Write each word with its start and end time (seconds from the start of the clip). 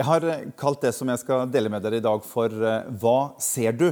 Jeg 0.00 0.06
har 0.08 0.24
eh, 0.32 0.44
kalt 0.56 0.80
det 0.80 0.94
som 0.96 1.10
jeg 1.12 1.20
skal 1.20 1.50
dele 1.52 1.68
med 1.68 1.82
dere 1.84 1.98
i 2.00 2.04
dag, 2.04 2.22
for 2.24 2.48
eh, 2.48 2.86
Hva 3.02 3.34
ser 3.42 3.74
du? 3.76 3.90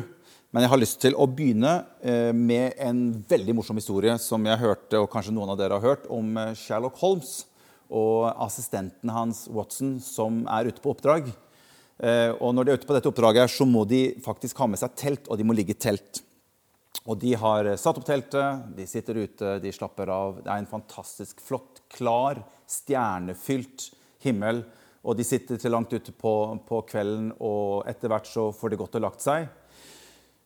Men 0.57 0.65
jeg 0.65 0.71
har 0.73 0.81
lyst 0.81 0.97
til 1.03 1.13
å 1.21 1.27
begynne 1.29 1.73
eh, 2.01 2.31
med 2.33 2.79
en 2.81 3.03
veldig 3.29 3.59
morsom 3.59 3.77
historie 3.77 4.15
som 4.23 4.47
jeg 4.49 4.63
hørte, 4.63 5.03
og 5.03 5.11
kanskje 5.13 5.35
noen 5.37 5.53
av 5.53 5.59
dere 5.61 5.77
har 5.77 5.85
hørt, 5.85 6.07
om 6.09 6.31
Sherlock 6.57 6.97
Holmes 7.03 7.43
og 7.93 8.31
assistenten 8.41 9.13
hans 9.13 9.43
Watson 9.53 9.99
som 10.01 10.47
er 10.49 10.71
ute 10.71 10.81
på 10.81 10.95
oppdrag. 10.95 11.29
Og 11.99 12.51
når 12.55 12.67
de 12.67 12.73
er 12.73 12.81
ute 12.81 12.89
på 12.89 12.95
dette 12.95 13.09
oppdraget, 13.09 13.49
så 13.49 13.65
må 13.65 13.87
de 13.89 14.03
faktisk 14.23 14.61
ha 14.61 14.69
med 14.69 14.81
seg 14.81 14.93
telt, 15.01 15.25
og 15.25 15.41
de 15.41 15.47
må 15.49 15.57
ligge 15.57 15.73
i 15.73 15.81
telt. 15.81 16.21
Og 17.09 17.17
de 17.21 17.33
har 17.41 17.71
satt 17.81 17.97
opp 17.97 18.05
teltet, 18.07 18.69
de 18.77 18.85
sitter 18.89 19.23
ute, 19.25 19.55
de 19.65 19.73
slapper 19.73 20.13
av. 20.13 20.43
Det 20.45 20.53
er 20.53 20.61
en 20.61 20.69
fantastisk 20.69 21.41
flott, 21.41 21.81
klar, 21.97 22.45
stjernefylt 22.69 23.89
himmel. 24.25 24.67
Og 25.07 25.17
de 25.17 25.25
sitter 25.27 25.61
til 25.61 25.73
langt 25.73 25.93
ute 25.95 26.13
på, 26.13 26.33
på 26.67 26.83
kvelden, 26.89 27.31
og 27.39 27.87
etter 27.89 28.11
hvert 28.11 28.27
så 28.27 28.49
får 28.55 28.73
de 28.73 28.81
gått 28.81 28.97
og 28.99 29.05
lagt 29.05 29.25
seg. 29.25 29.47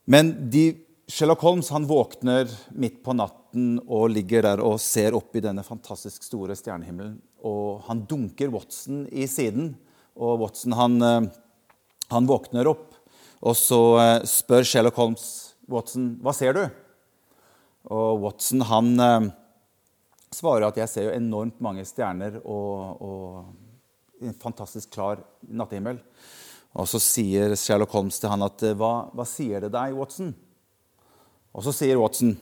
Men 0.05 0.33
de, 0.53 0.67
Sherlock 1.09 1.43
Holmes 1.45 1.71
han 1.73 1.87
våkner 1.89 2.51
midt 2.79 3.03
på 3.05 3.15
natten 3.17 3.77
og 3.85 4.11
ligger 4.13 4.45
der 4.47 4.63
og 4.65 4.79
ser 4.83 5.17
opp 5.19 5.35
i 5.37 5.43
denne 5.45 5.65
fantastisk 5.67 6.25
store 6.27 6.57
stjernehimmelen. 6.59 7.17
Og 7.45 7.83
han 7.89 8.05
dunker 8.09 8.53
Watson 8.53 9.07
i 9.11 9.27
siden, 9.31 9.73
og 10.17 10.45
Watson 10.45 10.77
han, 10.79 10.97
eh, 11.03 11.31
han 12.13 12.29
våkner 12.29 12.71
opp. 12.71 12.93
Og 13.43 13.59
så 13.59 13.81
eh, 13.99 14.19
spør 14.29 14.65
Sherlock 14.69 15.01
Holmes 15.01 15.27
Watson, 15.69 16.17
'Hva 16.21 16.35
ser 16.35 16.53
du?' 16.53 16.69
Og 17.91 18.23
Watson 18.23 18.61
han 18.61 19.01
eh, 19.01 19.31
svarer 20.31 20.69
at 20.69 20.77
'jeg 20.77 20.89
ser 20.89 21.03
jo 21.09 21.17
enormt 21.17 21.61
mange 21.61 21.83
stjerner' 21.83 22.41
og, 22.45 23.03
og 23.03 23.45
en 24.29 24.39
fantastisk 24.39 24.93
klar 24.95 25.21
nattehimmel. 25.49 25.99
Og 26.79 26.89
så 26.89 27.01
sier 27.03 27.57
Sherlock 27.59 27.93
Holmes 27.93 28.21
til 28.21 28.33
han 28.33 28.47
at 28.47 28.65
hva, 28.79 29.11
hva 29.13 29.27
sier 29.29 29.67
det 29.67 29.75
deg, 29.75 29.93
Watson? 29.99 30.33
Og 31.53 31.67
så 31.67 31.75
sier 31.77 32.01
Watson 32.01 32.33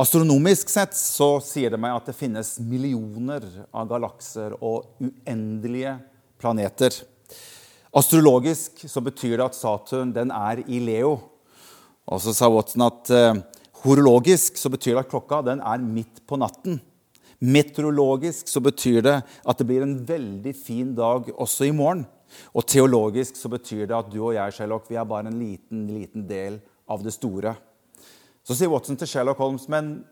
astronomisk 0.00 0.70
sett 0.72 0.94
så 0.96 1.34
sier 1.44 1.74
det 1.74 1.80
meg 1.80 1.92
at 1.92 2.06
det 2.08 2.16
finnes 2.16 2.54
millioner 2.64 3.44
av 3.68 3.88
galakser 3.90 4.54
og 4.56 4.94
uendelige 5.02 5.98
planeter. 6.40 6.94
Astrologisk 7.92 8.86
så 8.88 9.02
betyr 9.04 9.36
det 9.36 9.48
at 9.50 9.58
Saturn 9.58 10.14
den 10.16 10.32
er 10.32 10.62
i 10.64 10.80
Leo. 10.80 11.18
Og 12.08 12.22
så 12.22 12.32
sa 12.34 12.48
Watson 12.48 12.86
at 12.86 13.12
uh, 13.12 13.42
horologisk 13.82 14.56
så 14.56 14.72
betyr 14.72 14.94
det 14.94 15.04
at 15.04 15.10
klokka 15.12 15.42
den 15.50 15.60
er 15.60 15.84
midt 15.84 16.22
på 16.26 16.38
natten. 16.40 16.80
Meteorologisk 17.40 18.50
så 18.52 18.60
betyr 18.60 19.00
det 19.06 19.16
at 19.24 19.60
det 19.60 19.66
blir 19.68 19.84
en 19.84 19.96
veldig 20.06 20.52
fin 20.56 20.92
dag 20.96 21.30
også 21.32 21.70
i 21.70 21.74
morgen. 21.74 22.04
Og 22.54 22.66
teologisk 22.68 23.38
så 23.38 23.50
betyr 23.50 23.86
det 23.88 23.96
at 23.96 24.10
du 24.12 24.20
og 24.20 24.34
jeg 24.36 24.54
Sherlock, 24.54 24.86
vi 24.90 24.98
er 25.00 25.08
bare 25.08 25.30
en 25.30 25.40
liten, 25.40 25.86
liten 25.88 26.26
del 26.28 26.60
av 26.90 27.02
det 27.04 27.14
store. 27.16 27.56
Så 28.44 28.56
sier 28.56 28.70
Watson 28.72 28.98
til 29.00 29.08
Sherlock 29.08 29.40
Holmes, 29.40 29.66
men 29.72 30.02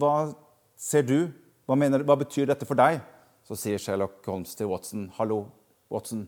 hva 0.00 0.32
ser 0.80 1.04
du? 1.06 1.30
Hva, 1.68 1.76
mener, 1.78 2.02
hva 2.06 2.16
betyr 2.18 2.48
dette 2.50 2.66
for 2.66 2.78
deg? 2.78 2.98
Så 3.46 3.58
sier 3.58 3.80
Sherlock 3.82 4.24
Holmes 4.26 4.56
til 4.58 4.70
Watson, 4.70 5.08
hallo, 5.18 5.44
Watson, 5.92 6.24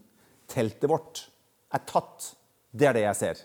teltet 0.51 0.91
vårt 0.91 1.27
er 1.73 1.83
tatt. 1.89 2.33
Det 2.73 2.89
er 2.89 2.97
det 2.97 3.07
jeg 3.07 3.19
ser. 3.19 3.43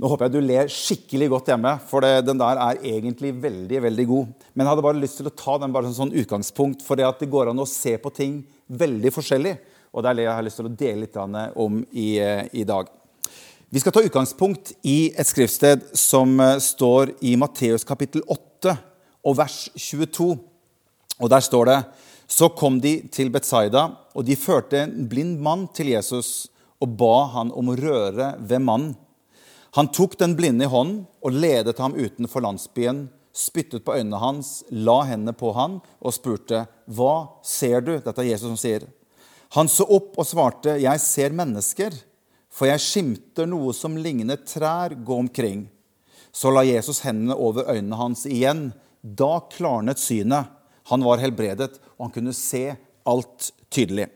Nå 0.00 0.08
håper 0.08 0.30
jeg 0.30 0.32
du 0.32 0.46
ler 0.48 0.70
skikkelig 0.72 1.26
godt 1.28 1.50
hjemme, 1.52 1.74
for 1.84 2.00
det, 2.00 2.22
den 2.24 2.38
der 2.40 2.56
er 2.56 2.78
egentlig 2.88 3.34
veldig 3.36 3.82
veldig 3.84 4.04
god. 4.08 4.30
Men 4.54 4.64
jeg 4.64 4.70
hadde 4.70 4.84
bare 4.86 5.00
lyst 5.02 5.18
til 5.20 5.28
å 5.28 5.32
ta 5.36 5.58
den 5.60 5.74
bare 5.74 5.90
som 5.90 6.06
sånn 6.06 6.14
utgangspunkt, 6.22 6.80
for 6.86 6.96
det 6.96 7.04
at 7.04 7.20
det 7.20 7.28
går 7.28 7.50
an 7.50 7.60
å 7.60 7.66
se 7.68 7.92
på 8.00 8.12
ting 8.16 8.38
veldig 8.80 9.12
forskjellig. 9.12 9.52
Og 9.92 10.00
det 10.00 10.08
er 10.08 10.16
det 10.16 10.24
jeg 10.24 10.36
har 10.38 10.46
lyst 10.46 10.60
til 10.62 10.70
å 10.70 10.72
dele 10.84 11.02
litt 11.02 11.18
om 11.20 11.82
i, 11.92 12.06
eh, 12.16 12.48
i 12.56 12.64
dag. 12.64 12.88
Vi 13.68 13.82
skal 13.82 13.92
ta 13.92 14.00
utgangspunkt 14.06 14.72
i 14.88 15.12
et 15.12 15.28
skriftsted 15.28 15.84
som 15.92 16.32
eh, 16.40 16.56
står 16.64 17.12
i 17.20 17.34
Matteus 17.36 17.84
kapittel 17.84 18.24
8 18.24 18.78
og 19.20 19.36
vers 19.36 19.58
22. 19.76 20.30
Og 21.20 21.28
der 21.28 21.44
står 21.44 21.68
det 21.68 21.78
Så 22.30 22.48
kom 22.56 22.80
de 22.80 23.02
til 23.12 23.28
Betzaida, 23.28 23.90
og 24.14 24.24
de 24.24 24.36
førte 24.38 24.80
en 24.80 25.08
blind 25.10 25.42
mann 25.42 25.68
til 25.74 25.92
Jesus 25.92 26.48
og 26.80 26.96
ba 26.96 27.26
han 27.34 27.52
om 27.52 27.68
å 27.68 27.76
røre 27.76 28.32
ved 28.40 28.64
mannen. 28.64 28.96
Han 29.76 29.88
tok 29.94 30.18
den 30.18 30.34
blinde 30.36 30.66
i 30.66 30.70
hånden 30.70 31.04
og 31.22 31.34
ledet 31.36 31.78
ham 31.78 31.94
utenfor 31.94 32.42
landsbyen, 32.42 33.04
spyttet 33.32 33.84
på 33.86 33.94
øynene 33.94 34.18
hans, 34.18 34.64
la 34.70 35.04
hendene 35.06 35.36
på 35.36 35.52
han 35.54 35.78
og 36.00 36.14
spurte, 36.14 36.66
'Hva 36.88 37.28
ser 37.42 37.80
du?' 37.80 37.98
Dette 37.98 38.18
er 38.18 38.32
Jesus 38.32 38.48
som 38.48 38.56
sier. 38.56 38.88
Han 39.54 39.68
så 39.68 39.86
opp 39.86 40.18
og 40.18 40.26
svarte, 40.26 40.80
'Jeg 40.80 41.00
ser 41.00 41.30
mennesker, 41.30 41.94
for 42.50 42.66
jeg 42.66 42.80
skimter 42.80 43.46
noe 43.46 43.72
som 43.72 43.96
ligner 43.96 44.36
trær 44.36 44.94
gå 45.04 45.18
omkring.' 45.18 45.68
Så 46.32 46.50
la 46.50 46.62
Jesus 46.62 47.00
hendene 47.00 47.34
over 47.34 47.66
øynene 47.70 47.96
hans 47.96 48.26
igjen. 48.26 48.72
Da 49.02 49.40
klarnet 49.50 49.98
synet. 49.98 50.46
Han 50.90 51.02
var 51.02 51.18
helbredet, 51.18 51.78
og 51.98 52.06
han 52.06 52.14
kunne 52.14 52.34
se 52.34 52.76
alt 53.06 53.50
tydelig. 53.70 54.08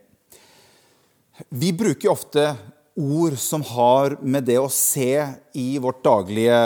Vi 1.51 1.73
bruker 1.73 2.13
ofte 2.13 2.57
ord 2.95 3.37
som 3.39 3.63
har 3.67 4.17
med 4.23 4.47
det 4.47 4.59
å 4.61 4.71
se 4.71 5.27
i 5.59 5.79
vårt 5.83 6.03
daglige 6.05 6.59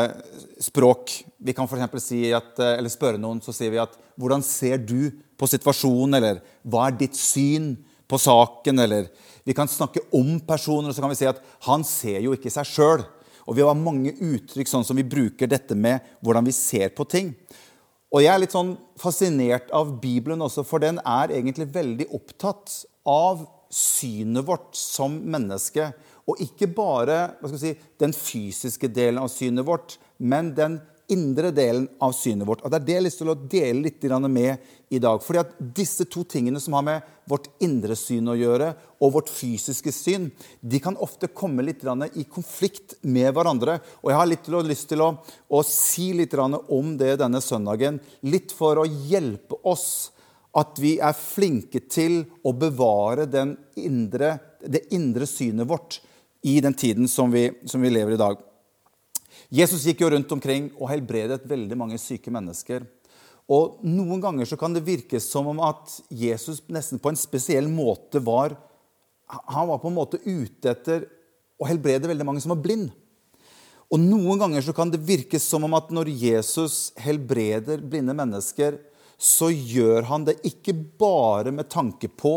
språk. 0.61 1.12
Vi 1.39 1.55
kan 1.56 1.69
f.eks. 1.69 2.05
Si 2.05 2.21
eh, 2.31 2.91
spørre 2.93 3.21
noen, 3.21 3.41
så 3.41 3.55
sier 3.56 3.72
vi 3.72 3.81
at 3.83 3.97
'Hvordan 4.19 4.43
ser 4.43 4.78
du 4.78 5.12
på 5.39 5.47
situasjonen?' 5.47 6.16
Eller 6.16 6.43
'Hva 6.66 6.89
er 6.89 6.99
ditt 6.99 7.16
syn 7.16 7.77
på 8.09 8.19
saken?' 8.19 8.81
Eller 8.83 9.09
vi 9.44 9.55
kan 9.55 9.69
snakke 9.69 10.00
om 10.12 10.41
personer, 10.41 10.89
og 10.89 10.94
så 10.94 11.00
kan 11.00 11.11
vi 11.11 11.16
si 11.16 11.27
at 11.27 11.41
'han 11.65 11.84
ser 11.84 12.21
jo 12.21 12.34
ikke 12.34 12.50
seg 12.50 12.66
sjøl'. 12.66 13.06
Og 13.49 13.56
vi 13.56 13.62
har 13.62 13.75
mange 13.75 14.12
uttrykk 14.12 14.69
sånn 14.69 14.84
som 14.84 14.97
vi 14.97 15.03
bruker 15.03 15.49
dette 15.49 15.75
med 15.75 16.00
hvordan 16.21 16.45
vi 16.45 16.53
ser 16.53 16.91
på 16.91 17.09
ting. 17.09 17.34
Og 18.12 18.21
jeg 18.21 18.33
er 18.34 18.39
litt 18.39 18.53
sånn 18.53 18.77
fascinert 19.00 19.71
av 19.72 20.00
Bibelen 20.00 20.41
også, 20.41 20.65
for 20.65 20.78
den 20.78 20.99
er 20.99 21.33
egentlig 21.33 21.72
veldig 21.72 22.09
opptatt 22.12 22.84
av 23.06 23.47
synet 23.72 24.47
vårt 24.49 24.77
som 24.77 25.16
menneske. 25.25 25.93
Og 26.28 26.41
ikke 26.44 26.69
bare 26.77 27.33
si, 27.56 27.72
den 28.00 28.12
fysiske 28.12 28.91
delen 28.93 29.22
av 29.22 29.33
synet 29.33 29.66
vårt, 29.66 29.97
men 30.19 30.53
den 30.56 30.78
indre 31.09 31.50
delen 31.56 31.87
av 32.05 32.12
synet 32.12 32.47
vårt. 32.49 32.62
Og 32.62 32.71
Det 32.71 32.78
er 32.78 32.84
det 32.84 32.93
jeg 32.93 33.00
har 33.00 33.06
lyst 33.06 33.21
til 33.22 33.31
å 33.33 33.39
dele 33.49 33.84
litt 33.87 34.03
med 34.28 34.59
i 34.93 34.99
dag. 35.00 35.22
Fordi 35.25 35.41
at 35.41 35.55
disse 35.59 36.05
to 36.05 36.25
tingene 36.25 36.61
som 36.61 36.77
har 36.77 36.84
med 36.84 37.03
vårt 37.28 37.49
indre 37.65 37.97
syn 37.97 38.28
å 38.28 38.37
gjøre, 38.37 38.75
og 39.00 39.12
vårt 39.15 39.31
fysiske 39.33 39.93
syn, 39.93 40.31
de 40.61 40.81
kan 40.81 40.97
ofte 40.97 41.28
komme 41.28 41.62
litt 41.62 41.84
i 41.84 42.25
konflikt 42.25 42.99
med 43.03 43.33
hverandre. 43.33 43.81
Og 44.03 44.10
jeg 44.10 44.19
har 44.19 44.28
litt 44.28 44.49
lyst 44.49 44.89
til 44.89 45.00
å, 45.00 45.15
å 45.49 45.62
si 45.65 46.12
litt 46.12 46.34
om 46.34 46.97
det 46.99 47.16
denne 47.21 47.41
søndagen. 47.41 48.00
Litt 48.22 48.53
for 48.53 48.78
å 48.78 48.84
hjelpe 48.84 49.56
oss 49.65 50.12
at 50.56 50.77
vi 50.81 50.99
er 51.00 51.16
flinke 51.16 51.81
til 51.89 52.25
å 52.43 52.53
bevare 52.53 53.25
indre, 53.77 54.39
det 54.60 54.89
indre 54.93 55.27
synet 55.27 55.69
vårt 55.69 56.00
i 56.43 56.60
den 56.60 56.75
tiden 56.75 57.09
som 57.09 57.32
vi, 57.32 57.49
som 57.66 57.82
vi 57.82 57.91
lever 57.91 58.15
i 58.15 58.21
dag. 58.21 58.38
Jesus 59.49 59.87
gikk 59.87 60.03
jo 60.04 60.10
rundt 60.12 60.32
omkring 60.32 60.71
og 60.76 60.91
helbredet 60.93 61.47
veldig 61.49 61.76
mange 61.78 61.99
syke 62.00 62.32
mennesker. 62.34 62.84
Og 63.49 63.81
Noen 63.88 64.21
ganger 64.21 64.48
så 64.48 64.59
kan 64.60 64.75
det 64.77 64.84
virke 64.84 65.21
som 65.25 65.48
om 65.48 65.60
at 65.65 65.94
Jesus 66.12 66.60
nesten 66.69 67.00
på 67.00 67.12
en 67.12 67.19
spesiell 67.19 67.71
måte 67.72 68.21
var 68.21 68.56
han 69.28 69.69
var 69.69 69.78
på 69.78 69.91
en 69.91 69.97
måte 69.97 70.21
ute 70.25 70.71
etter 70.72 71.04
å 71.60 71.66
helbrede 71.69 72.09
veldig 72.09 72.25
mange 72.25 72.41
som 72.41 72.54
var 72.54 72.62
blind. 72.65 72.88
Og 73.88 74.00
Noen 74.00 74.41
ganger 74.41 74.65
så 74.65 74.75
kan 74.77 74.93
det 74.93 75.03
virke 75.04 75.41
som 75.41 75.65
om 75.65 75.75
at 75.77 75.91
når 75.93 76.10
Jesus 76.12 76.94
helbreder 77.00 77.82
blinde 77.84 78.16
mennesker, 78.16 78.78
så 79.19 79.48
gjør 79.50 80.06
han 80.09 80.25
det 80.28 80.38
ikke 80.47 80.75
bare 81.00 81.53
med 81.53 81.69
tanke 81.72 82.09
på 82.09 82.34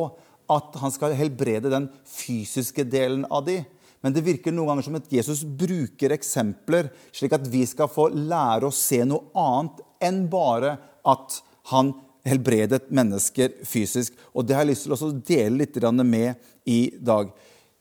at 0.52 0.76
han 0.82 0.92
skal 0.92 1.16
helbrede 1.16 1.72
den 1.72 1.88
fysiske 2.08 2.84
delen 2.88 3.24
av 3.32 3.46
dem, 3.48 3.68
men 4.02 4.14
det 4.16 4.24
virker 4.26 4.54
noen 4.54 4.72
ganger 4.72 4.88
som 4.88 4.98
at 4.98 5.12
Jesus 5.14 5.44
bruker 5.46 6.16
eksempler, 6.16 6.90
slik 7.14 7.36
at 7.38 7.46
vi 7.50 7.62
skal 7.70 7.90
få 7.92 8.08
lære 8.10 8.68
å 8.68 8.74
se 8.74 9.04
noe 9.06 9.30
annet 9.38 9.84
enn 10.02 10.24
bare 10.32 10.76
at 11.06 11.38
han 11.70 11.94
helbredet 12.26 12.90
mennesker 12.94 13.62
fysisk. 13.66 14.18
Og 14.34 14.46
Det 14.46 14.56
har 14.58 14.66
jeg 14.66 14.74
lyst 14.74 14.88
til 14.88 14.96
å 14.98 15.12
dele 15.26 15.64
litt 15.64 15.78
med 16.04 16.36
i 16.66 16.94
dag. 16.98 17.32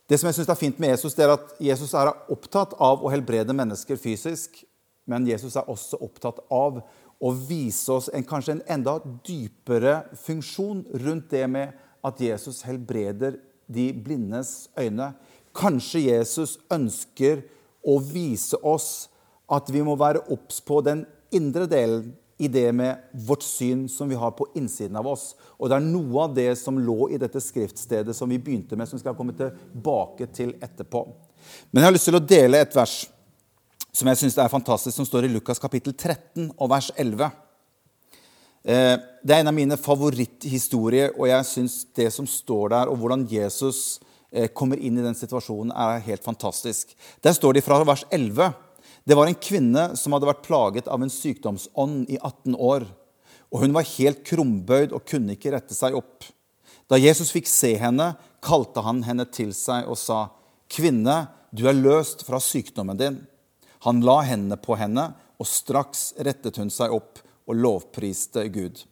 Det 0.08 0.18
som 0.18 0.26
jeg 0.26 0.34
synes 0.34 0.48
er 0.48 0.58
fint 0.58 0.78
med 0.78 0.90
Jesus, 0.90 1.14
det 1.14 1.24
er 1.24 1.36
at 1.36 1.52
Jesus 1.60 1.94
er 1.94 2.12
opptatt 2.28 2.74
av 2.78 3.04
å 3.04 3.12
helbrede 3.12 3.54
mennesker 3.54 3.96
fysisk. 3.96 4.64
Men 5.06 5.26
Jesus 5.26 5.56
er 5.56 5.68
også 5.70 6.00
opptatt 6.02 6.40
av 6.50 6.82
å 7.20 7.30
vise 7.32 7.92
oss 7.92 8.08
en, 8.12 8.24
kanskje 8.24 8.56
en 8.56 8.64
enda 8.68 8.98
dypere 9.26 10.02
funksjon 10.24 10.84
rundt 11.04 11.30
det 11.30 11.46
med 11.48 11.76
at 12.04 12.20
Jesus 12.20 12.62
helbreder 12.64 13.38
de 13.70 13.90
blindes 13.92 14.70
øyne. 14.78 15.12
Kanskje 15.56 16.06
Jesus 16.06 16.58
ønsker 16.72 17.42
å 17.86 17.98
vise 18.02 18.58
oss 18.62 19.08
at 19.50 19.70
vi 19.72 19.82
må 19.82 19.96
være 19.98 20.22
obs 20.30 20.60
på 20.62 20.80
den 20.86 21.04
indre 21.34 21.66
delen 21.70 22.12
i 22.40 22.48
det 22.48 22.70
med 22.72 22.96
vårt 23.26 23.42
syn 23.44 23.84
som 23.88 24.08
vi 24.08 24.16
har 24.16 24.30
på 24.32 24.46
innsiden 24.56 24.96
av 24.96 25.08
oss. 25.10 25.34
Og 25.60 25.68
det 25.68 25.76
er 25.76 25.84
noe 25.84 26.22
av 26.24 26.34
det 26.36 26.48
som 26.56 26.78
lå 26.80 27.10
i 27.12 27.18
dette 27.20 27.42
skriftstedet 27.42 28.14
som 28.16 28.30
vi 28.30 28.38
begynte 28.40 28.78
med, 28.78 28.88
som 28.88 28.96
vi 28.96 29.02
skal 29.02 29.16
komme 29.18 29.34
tilbake 29.36 30.30
til 30.32 30.54
etterpå. 30.56 31.04
Men 31.70 31.82
jeg 31.82 31.90
har 31.90 31.96
lyst 31.98 32.08
til 32.08 32.16
å 32.16 32.24
dele 32.24 32.62
et 32.62 32.76
vers 32.76 33.02
som 33.92 34.08
jeg 34.08 34.20
syns 34.22 34.38
er 34.38 34.52
fantastisk, 34.52 34.94
som 34.96 35.06
står 35.08 35.26
i 35.26 35.32
Lukas 35.34 35.60
kapittel 35.60 35.92
13 35.92 36.52
og 36.54 36.70
vers 36.70 36.88
11. 36.94 37.28
Eh, 38.62 38.96
det 39.20 39.34
er 39.34 39.42
en 39.42 39.50
av 39.50 39.56
mine 39.56 39.76
favoritthistorier, 39.80 41.12
og 41.18 41.26
jeg 41.28 41.48
syns 41.48 41.80
det 41.96 42.08
som 42.14 42.28
står 42.28 42.72
der, 42.72 42.92
og 42.92 43.00
hvordan 43.02 43.26
Jesus 43.28 43.98
kommer 44.54 44.78
inn 44.78 44.98
i 44.98 45.04
den 45.04 45.16
situasjonen, 45.18 45.72
er 45.74 46.04
helt 46.06 46.22
fantastisk. 46.22 46.92
Der 47.24 47.34
står 47.34 47.56
de 47.56 47.64
fra 47.66 47.80
vers 47.82 48.04
11 48.14 48.52
det 49.04 49.16
var 49.16 49.26
en 49.26 49.34
kvinne 49.34 49.84
som 49.96 50.14
hadde 50.14 50.28
vært 50.28 50.44
plaget 50.44 50.88
av 50.90 51.02
en 51.02 51.12
sykdomsånd 51.12 52.10
i 52.12 52.18
18 52.20 52.54
år. 52.54 52.84
Og 53.50 53.64
hun 53.64 53.74
var 53.74 53.88
helt 53.96 54.20
krumbøyd 54.28 54.92
og 54.94 55.06
kunne 55.08 55.34
ikke 55.34 55.54
rette 55.54 55.74
seg 55.74 55.96
opp. 55.98 56.26
Da 56.90 56.98
Jesus 57.00 57.32
fikk 57.32 57.48
se 57.50 57.72
henne, 57.80 58.12
kalte 58.44 58.84
han 58.84 59.02
henne 59.06 59.26
til 59.30 59.54
seg 59.56 59.88
og 59.88 59.98
sa, 59.98 60.28
'Kvinne, 60.70 61.28
du 61.50 61.66
er 61.66 61.74
løst 61.74 62.22
fra 62.26 62.38
sykdommen 62.38 62.98
din.' 62.98 63.26
Han 63.82 64.02
la 64.04 64.20
hendene 64.28 64.60
på 64.60 64.76
henne, 64.76 65.14
og 65.40 65.46
straks 65.46 66.12
rettet 66.18 66.58
hun 66.60 66.70
seg 66.70 66.92
opp 66.92 67.18
og 67.48 67.56
lovpriste 67.56 68.44
Gud. 68.52 68.84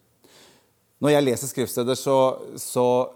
Når 0.99 1.11
jeg 1.11 1.25
leser 1.25 1.50
skriftsteder, 1.50 1.94
så, 1.94 2.40
så 2.56 3.12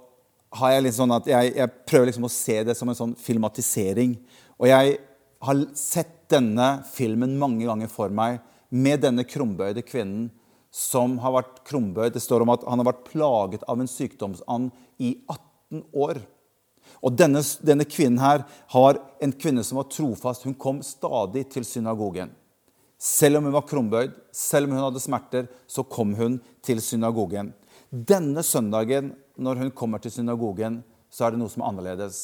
har 0.59 0.75
jeg 0.75 0.85
litt 0.85 0.97
sånn 0.97 1.15
at 1.15 1.29
jeg, 1.31 1.55
jeg 1.57 1.73
prøver 1.89 2.11
liksom 2.11 2.29
å 2.29 2.33
se 2.33 2.59
det 2.67 2.77
som 2.77 2.91
en 2.91 2.99
sånn 2.99 3.15
filmatisering. 3.19 4.17
Og 4.61 4.69
jeg 4.69 4.99
har 5.43 5.63
sett 5.79 6.19
denne 6.33 6.69
filmen 6.93 7.39
mange 7.41 7.67
ganger 7.67 7.91
for 7.93 8.13
meg 8.15 8.41
med 8.73 9.03
denne 9.05 9.25
krumbøyde 9.29 9.85
kvinnen 9.85 10.31
som 10.73 11.19
har 11.21 11.35
vært 11.37 11.59
krumbøyd. 11.69 12.15
Det 12.15 12.23
står 12.25 12.45
om 12.45 12.53
at 12.55 12.65
han 12.65 12.81
har 12.81 12.89
vært 12.89 13.09
plaget 13.11 13.65
av 13.69 13.81
en 13.81 13.91
sykdomsand 13.91 14.71
i 15.03 15.17
18 15.29 15.83
år. 15.93 16.23
Og 17.05 17.17
denne, 17.17 17.43
denne, 17.65 17.87
kvinnen 17.89 18.23
her 18.23 18.47
har 18.75 19.01
en 19.23 19.35
kvinne 19.37 19.65
som 19.67 19.81
var 19.81 19.91
trofast. 19.93 20.47
Hun 20.47 20.57
kom 20.59 20.81
stadig 20.87 21.45
til 21.53 21.67
synagogen. 21.69 22.33
Selv 23.03 23.41
om 23.41 23.49
hun 23.49 23.57
var 23.57 23.67
krumbøyd, 23.69 24.15
selv 24.35 24.69
om 24.69 24.77
hun 24.77 24.85
hadde 24.87 25.03
smerter, 25.03 25.49
så 25.67 25.85
kom 25.85 26.15
hun 26.19 26.39
til 26.65 26.81
synagogen. 26.83 27.51
Denne 27.91 28.45
søndagen, 28.47 29.13
når 29.37 29.63
hun 29.63 29.75
kommer 29.77 30.03
til 30.03 30.13
synagogen, 30.13 30.83
så 31.13 31.27
er 31.27 31.35
det 31.35 31.43
noe 31.43 31.53
som 31.53 31.63
er 31.63 31.71
annerledes. 31.73 32.23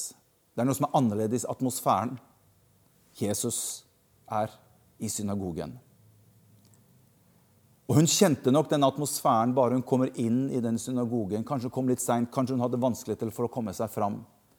Det 0.54 0.62
er 0.62 0.68
noe 0.68 0.76
som 0.76 0.88
er 0.88 0.96
annerledes 0.98 1.44
i 1.44 1.50
atmosfæren. 1.52 2.16
Jesus 3.18 3.84
er 4.30 4.52
i 4.98 5.08
synagogen. 5.08 5.76
Og 7.88 7.96
Hun 7.96 8.06
kjente 8.06 8.52
nok 8.52 8.68
den 8.68 8.84
atmosfæren 8.84 9.54
bare 9.56 9.72
hun 9.78 9.82
kommer 9.82 10.10
inn 10.20 10.50
i 10.52 10.60
den 10.60 10.76
synagogen. 10.78 11.44
Kanskje 11.44 11.70
hun 11.70 11.74
kom 11.74 11.88
litt 11.88 12.02
sent, 12.04 12.28
kanskje 12.32 12.56
hun 12.56 12.64
hadde 12.66 12.80
vanskelig 12.80 13.16
til 13.16 13.30
for 13.32 13.48
å 13.48 13.52
komme 13.52 13.72
seg 13.72 13.88
fram. 13.88 14.18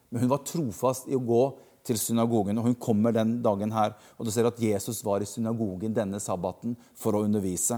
Men 0.09 0.23
hun 0.23 0.31
var 0.31 0.41
trofast 0.41 1.05
i 1.07 1.17
å 1.17 1.21
gå 1.21 1.43
til 1.85 1.99
synagogen, 2.01 2.57
og 2.57 2.65
hun 2.65 2.79
kommer 2.81 3.13
den 3.13 3.37
dagen 3.45 3.71
her. 3.71 3.93
Og 4.17 4.25
du 4.25 4.31
ser 4.33 4.49
at 4.49 4.57
Jesus 4.59 5.03
var 5.05 5.21
i 5.21 5.29
synagogen 5.29 5.93
denne 5.93 6.19
sabbaten 6.19 6.73
for 6.97 7.13
å 7.13 7.21
undervise. 7.27 7.77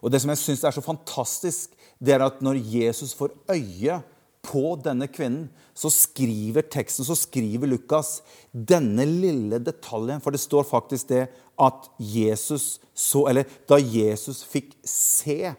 Og 0.00 0.10
Det 0.10 0.20
som 0.22 0.32
jeg 0.32 0.42
syns 0.42 0.64
er 0.64 0.74
så 0.76 0.84
fantastisk, 0.84 1.74
det 2.00 2.14
er 2.14 2.24
at 2.24 2.40
når 2.42 2.60
Jesus 2.60 3.14
får 3.14 3.34
øye 3.52 4.00
på 4.42 4.76
denne 4.80 5.08
kvinnen, 5.10 5.48
så 5.76 5.90
skriver 5.92 6.64
teksten, 6.72 7.04
så 7.04 7.16
skriver 7.16 7.68
Lukas 7.68 8.20
denne 8.52 9.04
lille 9.04 9.60
detaljen. 9.62 10.20
For 10.20 10.32
det 10.32 10.40
står 10.40 10.64
faktisk 10.68 11.10
det 11.12 11.26
at 11.60 11.90
Jesus 11.98 12.78
så 13.00 13.26
Eller 13.30 13.48
da 13.68 13.78
Jesus 13.80 14.42
fikk 14.44 14.74
se 14.84 15.54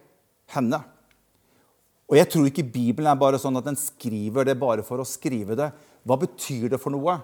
henne. 0.54 0.80
Og 2.12 2.18
jeg 2.20 2.28
tror 2.30 2.46
ikke 2.50 2.68
Bibelen 2.68 3.10
er 3.10 3.18
bare 3.18 3.40
sånn 3.42 3.58
at 3.58 3.66
den 3.66 3.78
skriver 3.80 4.46
det 4.46 4.60
bare 4.60 4.84
for 4.86 5.02
å 5.02 5.08
skrive 5.08 5.56
det. 5.58 5.72
Hva 6.06 6.18
betyr 6.22 6.68
det 6.74 6.82
for 6.82 6.94
noe? 6.94 7.16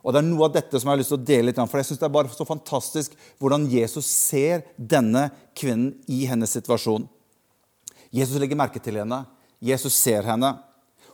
Og 0.00 0.12
Det 0.12 0.20
er 0.20 0.28
noe 0.28 0.46
av 0.48 0.54
dette 0.54 0.80
som 0.80 0.88
jeg 0.88 0.94
har 0.94 1.00
lyst 1.02 1.12
til 1.12 1.18
å 1.20 1.28
dele 1.28 1.50
litt 1.50 1.60
for 1.60 1.80
jeg 1.80 1.90
synes 1.90 2.00
det 2.00 2.06
er 2.08 2.14
bare 2.14 2.32
så 2.32 2.46
fantastisk 2.48 3.16
hvordan 3.38 3.66
Jesus 3.68 4.06
ser 4.08 4.64
denne 4.76 5.28
kvinnen 5.56 5.92
i 6.08 6.24
hennes 6.30 6.52
situasjon. 6.56 7.04
Jesus 8.10 8.40
legger 8.40 8.58
merke 8.58 8.80
til 8.82 8.96
henne. 9.02 9.24
Jesus 9.60 9.94
ser 10.00 10.24
henne, 10.24 10.54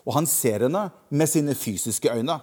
og 0.06 0.15
han 0.15 0.29
ser 0.31 0.69
henne 0.69 0.87
med 1.11 1.29
sine 1.29 1.56
fysiske 1.59 2.12
øyne. 2.15 2.38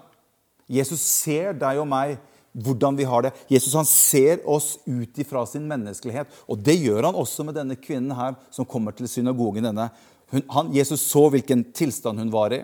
Jesus 0.67 0.99
ser 0.99 1.55
deg 1.55 1.79
og 1.79 1.87
meg 1.87 2.17
hvordan 2.53 2.97
vi 2.99 3.07
har 3.07 3.25
det. 3.25 3.31
Jesus 3.49 3.73
han 3.73 3.87
ser 3.87 4.43
oss 4.49 4.75
ut 4.85 5.17
ifra 5.19 5.45
sin 5.49 5.65
menneskelighet. 5.69 6.29
Og 6.47 6.59
det 6.61 6.75
gjør 6.77 7.07
han 7.07 7.17
også 7.17 7.45
med 7.47 7.57
denne 7.57 7.79
kvinnen 7.79 8.13
her 8.17 8.35
som 8.53 8.67
kommer 8.67 8.93
til 8.93 9.09
synagogen. 9.09 9.63
denne. 9.63 9.89
Hun, 10.31 10.43
han, 10.49 10.73
Jesus 10.75 11.01
så 11.07 11.29
hvilken 11.33 11.65
tilstand 11.73 12.19
hun 12.19 12.31
var 12.33 12.53
i. 12.53 12.63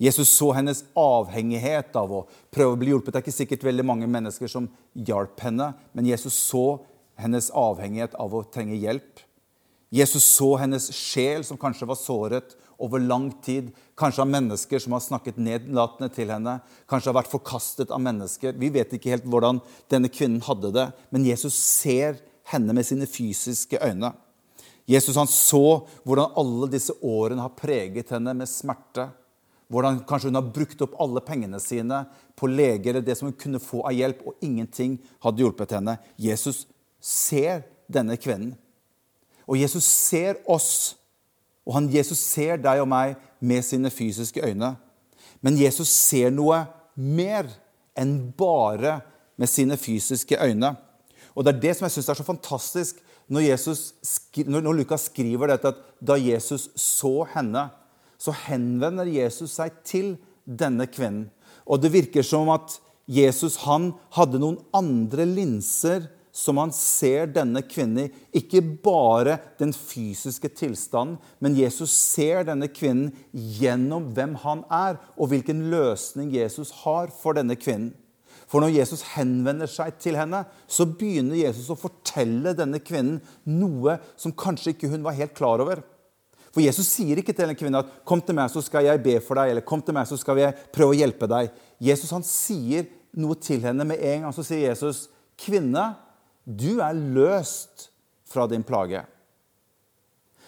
Jesus 0.00 0.30
så 0.32 0.52
hennes 0.56 0.84
avhengighet 0.96 1.96
av 2.00 2.12
å 2.12 2.20
prøve 2.52 2.72
å 2.72 2.78
bli 2.80 2.94
hjulpet. 2.94 3.12
Det 3.12 3.20
er 3.20 3.26
ikke 3.26 3.36
sikkert 3.36 3.66
veldig 3.68 3.84
mange 3.84 4.08
mennesker 4.08 4.48
som 4.48 4.70
hjalp 4.96 5.42
henne, 5.44 5.74
men 5.92 6.08
Jesus 6.08 6.38
så 6.40 6.80
hennes 7.20 7.50
avhengighet 7.52 8.16
av 8.16 8.32
å 8.32 8.46
trenge 8.48 8.78
hjelp. 8.80 9.20
Jesus 9.90 10.24
så 10.24 10.54
hennes 10.60 10.86
sjel, 10.94 11.44
som 11.44 11.58
kanskje 11.60 11.88
var 11.90 11.98
såret 11.98 12.54
over 12.80 13.02
lang 13.02 13.28
tid. 13.44 13.72
Kanskje 13.98 14.22
av 14.24 14.30
mennesker 14.30 14.80
som 14.80 14.94
har 14.96 15.04
snakket 15.04 15.40
nedlatende 15.42 16.08
til 16.14 16.30
henne. 16.32 16.60
Kanskje 16.88 17.10
har 17.10 17.18
vært 17.18 17.32
forkastet 17.32 17.92
av 17.92 18.00
mennesker. 18.00 18.56
Vi 18.56 18.70
vet 18.72 18.94
ikke 18.96 19.12
helt 19.12 19.28
hvordan 19.28 19.60
denne 19.92 20.08
kvinnen 20.08 20.40
hadde 20.46 20.72
det, 20.78 20.88
men 21.10 21.26
Jesus 21.28 21.58
ser 21.58 22.22
henne 22.50 22.72
med 22.72 22.86
sine 22.86 23.10
fysiske 23.10 23.82
øyne. 23.82 24.14
Jesus 24.90 25.18
han 25.18 25.28
så 25.30 25.82
hvordan 26.06 26.38
alle 26.40 26.70
disse 26.72 26.94
årene 27.04 27.44
har 27.44 27.58
preget 27.58 28.14
henne 28.14 28.32
med 28.38 28.48
smerte. 28.50 29.10
Hvordan 29.70 30.00
kanskje 30.06 30.32
hun 30.32 30.38
har 30.40 30.50
brukt 30.50 30.80
opp 30.82 30.96
alle 30.98 31.22
pengene 31.22 31.60
sine 31.62 32.02
på 32.38 32.48
leger 32.50 32.96
eller 32.96 33.04
det 33.06 33.14
som 33.18 33.28
hun 33.28 33.36
kunne 33.38 33.62
få 33.62 33.84
av 33.86 33.94
hjelp, 33.94 34.24
og 34.26 34.42
ingenting 34.42 34.98
hadde 35.22 35.44
hjulpet 35.44 35.76
henne. 35.76 35.94
Jesus 36.18 36.64
ser 36.98 37.62
denne 37.90 38.18
kvinnen. 38.18 38.56
Og 39.46 39.58
Jesus 39.58 39.86
ser 39.86 40.40
oss, 40.50 40.96
og 41.66 41.76
han, 41.76 41.88
Jesus 41.90 42.18
ser 42.22 42.58
deg 42.62 42.82
og 42.82 42.88
meg 42.90 43.16
med 43.38 43.64
sine 43.66 43.90
fysiske 43.94 44.42
øyne. 44.42 44.74
Men 45.40 45.58
Jesus 45.58 45.90
ser 45.90 46.34
noe 46.34 46.64
mer 46.94 47.48
enn 47.98 48.32
bare 48.36 49.00
med 49.40 49.50
sine 49.50 49.78
fysiske 49.80 50.38
øyne. 50.38 50.74
Og 51.34 51.44
Det 51.44 51.54
er 51.54 51.62
det 51.62 51.76
som 51.76 51.86
jeg 51.86 51.94
syns 51.94 52.10
er 52.10 52.18
så 52.18 52.26
fantastisk 52.26 52.98
når, 53.30 53.44
Jesus, 53.46 53.92
når 54.46 54.74
Lukas 54.74 55.06
skriver 55.06 55.52
dette, 55.52 55.70
at 55.70 55.78
da 56.02 56.16
Jesus 56.18 56.68
så 56.74 57.22
henne, 57.30 57.68
så 58.20 58.34
henvender 58.46 59.08
Jesus 59.08 59.56
seg 59.56 59.80
til 59.86 60.14
denne 60.44 60.86
kvinnen. 60.90 61.28
Og 61.70 61.80
det 61.82 61.92
virker 61.94 62.26
som 62.26 62.50
at 62.52 62.78
Jesus 63.10 63.62
han 63.64 63.92
hadde 64.14 64.40
noen 64.42 64.60
andre 64.76 65.26
linser 65.26 66.08
som 66.34 66.60
han 66.60 66.70
ser 66.74 67.30
denne 67.34 67.62
kvinnen 67.66 68.06
i. 68.06 68.10
Ikke 68.38 68.62
bare 68.62 69.38
den 69.58 69.72
fysiske 69.74 70.50
tilstanden, 70.54 71.18
men 71.42 71.58
Jesus 71.58 71.94
ser 71.96 72.44
denne 72.46 72.70
kvinnen 72.70 73.10
gjennom 73.32 74.12
hvem 74.14 74.36
han 74.44 74.62
er, 74.70 75.00
og 75.18 75.32
hvilken 75.32 75.66
løsning 75.72 76.30
Jesus 76.34 76.72
har 76.84 77.10
for 77.14 77.38
denne 77.38 77.58
kvinnen. 77.58 77.92
For 78.50 78.62
når 78.62 78.74
Jesus 78.74 79.04
henvender 79.12 79.70
seg 79.70 79.94
til 80.02 80.16
henne, 80.18 80.42
så 80.66 80.86
begynner 80.88 81.38
Jesus 81.38 81.68
å 81.70 81.78
fortelle 81.78 82.54
denne 82.58 82.80
kvinnen 82.82 83.20
noe 83.46 84.00
som 84.18 84.34
kanskje 84.34 84.74
ikke 84.74 84.90
hun 84.90 85.06
var 85.06 85.18
helt 85.18 85.36
klar 85.38 85.62
over. 85.62 85.84
For 86.50 86.64
Jesus 86.64 86.88
sier 86.90 87.20
ikke 87.20 87.34
til 87.36 87.48
en 87.48 87.56
kvinne 87.58 87.78
at 87.78 88.04
'kom 88.04 88.20
til 88.20 88.34
meg, 88.34 88.50
så 88.50 88.62
skal 88.62 88.84
jeg 88.84 89.02
be 89.02 89.20
for 89.20 89.34
deg', 89.34 89.50
eller 89.50 89.62
'kom 89.62 89.82
til 89.82 89.94
meg, 89.94 90.06
så 90.06 90.16
skal 90.18 90.36
jeg 90.38 90.54
prøve 90.72 90.94
å 90.94 90.98
hjelpe 90.98 91.26
deg'. 91.26 91.50
Jesus 91.80 92.10
han 92.10 92.22
sier 92.22 92.86
noe 93.14 93.34
til 93.34 93.60
henne 93.60 93.84
med 93.84 93.98
en 94.00 94.22
gang. 94.22 94.32
Så 94.32 94.44
sier 94.44 94.68
Jesus, 94.68 95.08
'Kvinne, 95.38 95.96
du 96.46 96.80
er 96.80 96.92
løst 96.92 97.90
fra 98.24 98.46
din 98.46 98.62
plage. 98.62 99.04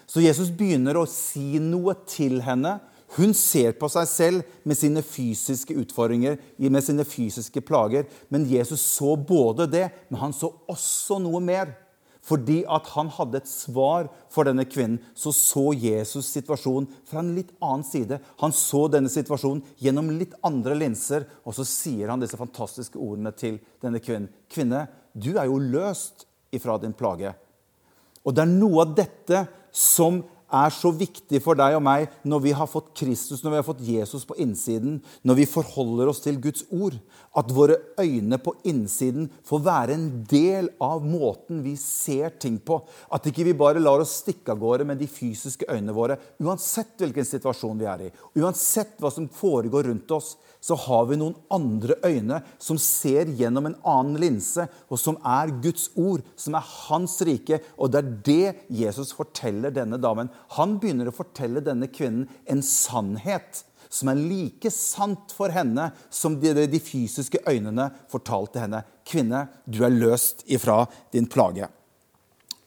Så 0.06 0.20
Jesus 0.20 0.50
begynner 0.50 0.98
å 1.00 1.08
si 1.08 1.58
noe 1.58 1.94
til 2.06 2.40
henne. 2.44 2.80
Hun 3.16 3.34
ser 3.36 3.72
på 3.72 3.88
seg 3.92 4.08
selv 4.08 4.42
med 4.64 4.76
sine 4.76 5.02
fysiske 5.04 5.74
utfordringer, 5.76 6.38
med 6.58 6.84
sine 6.84 7.04
fysiske 7.04 7.60
plager. 7.60 8.06
Men 8.32 8.46
Jesus 8.48 8.80
så 8.80 9.16
både 9.16 9.66
det, 9.70 9.90
men 10.10 10.20
han 10.20 10.32
så 10.32 10.52
også 10.68 11.20
noe 11.20 11.40
mer. 11.44 11.74
Fordi 12.22 12.60
at 12.70 12.86
han 12.94 13.08
hadde 13.10 13.40
et 13.40 13.50
svar 13.50 14.06
for 14.30 14.46
denne 14.46 14.62
kvinnen, 14.70 15.00
så 15.18 15.32
så 15.34 15.72
Jesus 15.74 16.28
situasjonen 16.30 16.86
fra 17.08 17.18
en 17.18 17.32
litt 17.34 17.50
annen 17.58 17.82
side. 17.86 18.20
Han 18.42 18.54
så 18.54 18.84
denne 18.92 19.10
situasjonen 19.10 19.64
gjennom 19.82 20.12
litt 20.14 20.36
andre 20.46 20.76
linser, 20.78 21.26
og 21.42 21.56
så 21.56 21.66
sier 21.66 22.12
han 22.12 22.22
disse 22.22 22.38
fantastiske 22.38 23.00
ordene 23.00 23.34
til 23.34 23.58
denne 23.82 23.98
kvinnen. 24.02 24.30
Kvinne, 24.52 24.86
du 25.12 25.32
er 25.34 25.50
jo 25.50 25.58
løst 25.58 26.28
ifra 26.54 26.78
din 26.78 26.94
plage. 26.94 27.34
Og 28.22 28.36
det 28.36 28.44
er 28.44 28.54
noe 28.54 28.84
av 28.84 28.94
dette 28.94 29.42
som 29.74 30.22
er 30.52 30.74
så 30.74 30.92
viktig 30.94 31.40
for 31.42 31.58
deg 31.58 31.76
og 31.78 31.82
meg 31.84 32.12
når 32.28 32.42
vi 32.44 32.52
har 32.56 32.68
fått 32.70 32.92
Kristus, 32.98 33.40
når 33.42 33.54
vi 33.54 33.58
har 33.60 33.66
fått 33.66 33.82
Jesus 33.86 34.26
på 34.28 34.36
innsiden, 34.42 35.00
når 35.24 35.40
vi 35.40 35.48
forholder 35.48 36.10
oss 36.12 36.22
til 36.24 36.38
Guds 36.42 36.66
ord, 36.70 36.98
at 37.38 37.52
våre 37.56 37.78
øyne 38.00 38.36
på 38.42 38.54
innsiden 38.68 39.30
får 39.48 39.64
være 39.64 39.96
en 39.96 40.06
del 40.28 40.68
av 40.82 41.04
måten 41.06 41.62
vi 41.64 41.74
ser 41.80 42.36
ting 42.42 42.58
på. 42.60 42.82
At 43.12 43.26
ikke 43.28 43.46
vi 43.48 43.56
bare 43.56 43.82
lar 43.82 44.04
oss 44.04 44.18
stikke 44.20 44.52
av 44.52 44.60
gårde 44.60 44.86
med 44.88 45.00
de 45.00 45.08
fysiske 45.10 45.68
øynene 45.70 45.96
våre, 45.96 46.18
uansett 46.42 46.94
hvilken 47.00 47.26
situasjon 47.28 47.80
vi 47.80 47.88
er 47.88 48.06
i, 48.08 48.12
uansett 48.42 48.98
hva 49.00 49.12
som 49.12 49.30
foregår 49.32 49.88
rundt 49.88 50.16
oss 50.18 50.34
så 50.62 50.76
har 50.78 51.08
vi 51.10 51.18
noen 51.18 51.34
andre 51.50 51.96
øyne 52.06 52.38
som 52.62 52.78
ser 52.78 53.30
gjennom 53.34 53.66
en 53.66 53.78
annen 53.82 54.20
linse, 54.22 54.68
og 54.86 55.00
som 55.00 55.18
er 55.26 55.50
Guds 55.64 55.88
ord, 55.98 56.22
som 56.38 56.54
er 56.54 56.68
hans 56.86 57.16
rike. 57.26 57.58
Og 57.74 57.90
det 57.90 57.98
er 57.98 58.12
det 58.28 58.68
Jesus 58.82 59.10
forteller 59.16 59.74
denne 59.74 59.98
damen. 59.98 60.30
Han 60.54 60.76
begynner 60.78 61.10
å 61.10 61.16
fortelle 61.16 61.64
denne 61.66 61.90
kvinnen 61.90 62.28
en 62.46 62.62
sannhet 62.62 63.64
som 63.92 64.08
er 64.08 64.22
like 64.22 64.70
sant 64.72 65.34
for 65.34 65.52
henne 65.52 65.90
som 66.14 66.38
de, 66.40 66.54
de 66.54 66.80
fysiske 66.80 67.42
øynene 67.42 67.90
fortalte 68.12 68.62
henne. 68.62 68.84
Kvinne, 69.04 69.48
du 69.66 69.82
er 69.82 69.92
løst 69.92 70.46
ifra 70.46 70.84
din 71.12 71.26
plage. 71.26 71.66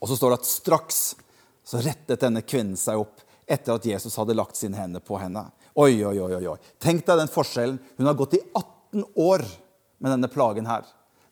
Og 0.04 0.12
så 0.12 0.20
står 0.20 0.36
det 0.36 0.42
at 0.44 0.52
straks 0.52 1.06
så 1.66 1.80
rettet 1.82 2.28
denne 2.28 2.44
kvinnen 2.46 2.75
seg 2.78 3.00
opp 3.02 3.24
etter 3.48 3.78
at 3.78 3.88
Jesus 3.88 4.20
hadde 4.20 4.36
lagt 4.36 4.60
sine 4.60 4.78
hender 4.78 5.02
på 5.02 5.18
henne. 5.22 5.48
Oi, 5.75 6.05
oi, 6.08 6.20
oi, 6.24 6.48
oi. 6.48 6.58
Tenk 6.79 7.03
deg 7.03 7.20
den 7.20 7.32
forskjellen. 7.32 7.79
Hun 7.98 8.08
har 8.08 8.15
gått 8.15 8.38
i 8.38 8.44
18 8.53 9.03
år 9.20 9.41
med 10.00 10.13
denne 10.13 10.29
plagen 10.32 10.70
her. 10.70 10.86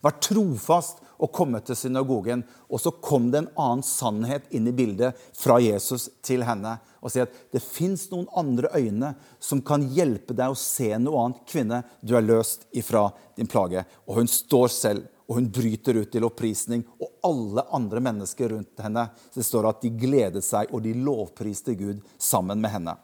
Vært 0.04 0.20
trofast 0.26 0.98
og 1.16 1.30
kommet 1.32 1.64
til 1.64 1.78
synagogen. 1.80 2.42
Og 2.68 2.82
så 2.82 2.92
kom 2.92 3.30
det 3.32 3.40
en 3.40 3.48
annen 3.56 3.84
sannhet 3.86 4.50
inn 4.52 4.68
i 4.68 4.74
bildet 4.76 5.16
fra 5.32 5.56
Jesus 5.64 6.10
til 6.20 6.44
henne. 6.44 6.74
Og 7.00 7.14
sier 7.14 7.24
at 7.24 7.38
det 7.56 7.62
fins 7.64 8.04
noen 8.10 8.28
andre 8.36 8.68
øyne 8.76 9.14
som 9.40 9.62
kan 9.64 9.86
hjelpe 9.96 10.36
deg 10.36 10.52
å 10.52 10.60
se 10.60 10.90
noe 11.00 11.22
annet. 11.22 11.40
Kvinne, 11.48 11.80
du 12.04 12.12
er 12.18 12.28
løst 12.28 12.68
ifra 12.76 13.06
din 13.38 13.48
plage. 13.48 13.86
Og 14.04 14.20
hun 14.20 14.28
står 14.28 14.68
selv 14.76 15.08
og 15.24 15.38
hun 15.38 15.48
bryter 15.48 16.02
ut 16.02 16.12
i 16.12 16.20
lovprisning. 16.20 16.84
Og 17.00 17.16
alle 17.24 17.64
andre 17.72 18.04
mennesker 18.10 18.52
rundt 18.52 18.84
henne 18.84 19.08
Så 19.30 19.40
det 19.40 19.48
står 19.48 19.72
at 19.72 19.80
de 19.80 19.94
gledet 20.04 20.44
seg 20.44 20.68
og 20.68 20.84
de 20.84 20.92
lovpriste 21.00 21.72
Gud 21.80 22.04
sammen 22.20 22.60
med 22.60 22.76
henne. 22.76 22.98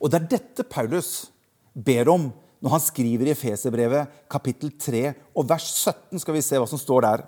Og 0.00 0.10
det 0.10 0.20
er 0.20 0.30
dette 0.36 0.66
Paulus 0.68 1.32
ber 1.74 2.10
om 2.12 2.30
når 2.62 2.76
han 2.76 2.82
skriver 2.84 3.26
i 3.26 3.34
Efeserbrevet 3.34 4.10
kapittel 4.30 4.70
3 4.78 5.04
og 5.34 5.48
vers 5.50 5.66
17. 5.82 6.20
skal 6.22 6.36
vi 6.36 6.44
se 6.44 6.60
hva 6.60 6.68
som 6.70 6.80
står 6.80 7.06
Der 7.06 7.24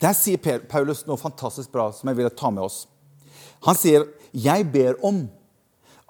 Der 0.00 0.12
sier 0.12 0.38
Paulus 0.68 1.06
noe 1.06 1.16
fantastisk 1.16 1.70
bra 1.72 1.88
som 1.94 2.10
jeg 2.10 2.18
vil 2.18 2.30
ta 2.34 2.50
med 2.50 2.66
oss. 2.66 2.86
Han 3.64 3.74
sier, 3.74 4.04
'Jeg 4.34 4.72
ber 4.72 4.94
om 5.02 5.30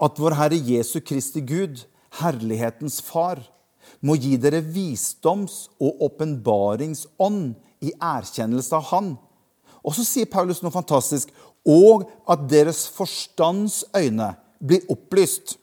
at 0.03 0.19
vår 0.19 0.35
Herre 0.35 0.59
Jesu 0.59 1.01
Kristi 1.01 1.41
Gud, 1.41 1.85
herlighetens 2.11 3.01
Far, 3.01 3.39
må 4.03 4.17
gi 4.17 4.37
dere 4.37 4.61
visdoms- 4.61 5.69
og 5.81 6.03
åpenbaringsånd 6.03 7.55
i 7.81 7.93
erkjennelse 8.01 8.73
av 8.75 8.83
Han.' 8.91 9.19
Og 9.85 9.95
så 9.95 10.05
sier 10.05 10.27
Paulus 10.27 10.63
noe 10.63 10.75
fantastisk. 10.75 11.31
Og 11.65 12.11
at 12.29 12.49
deres 12.51 12.89
forstands 12.89 13.85
øyne 13.95 14.35
blir 14.59 14.87
opplyst. 14.93 15.57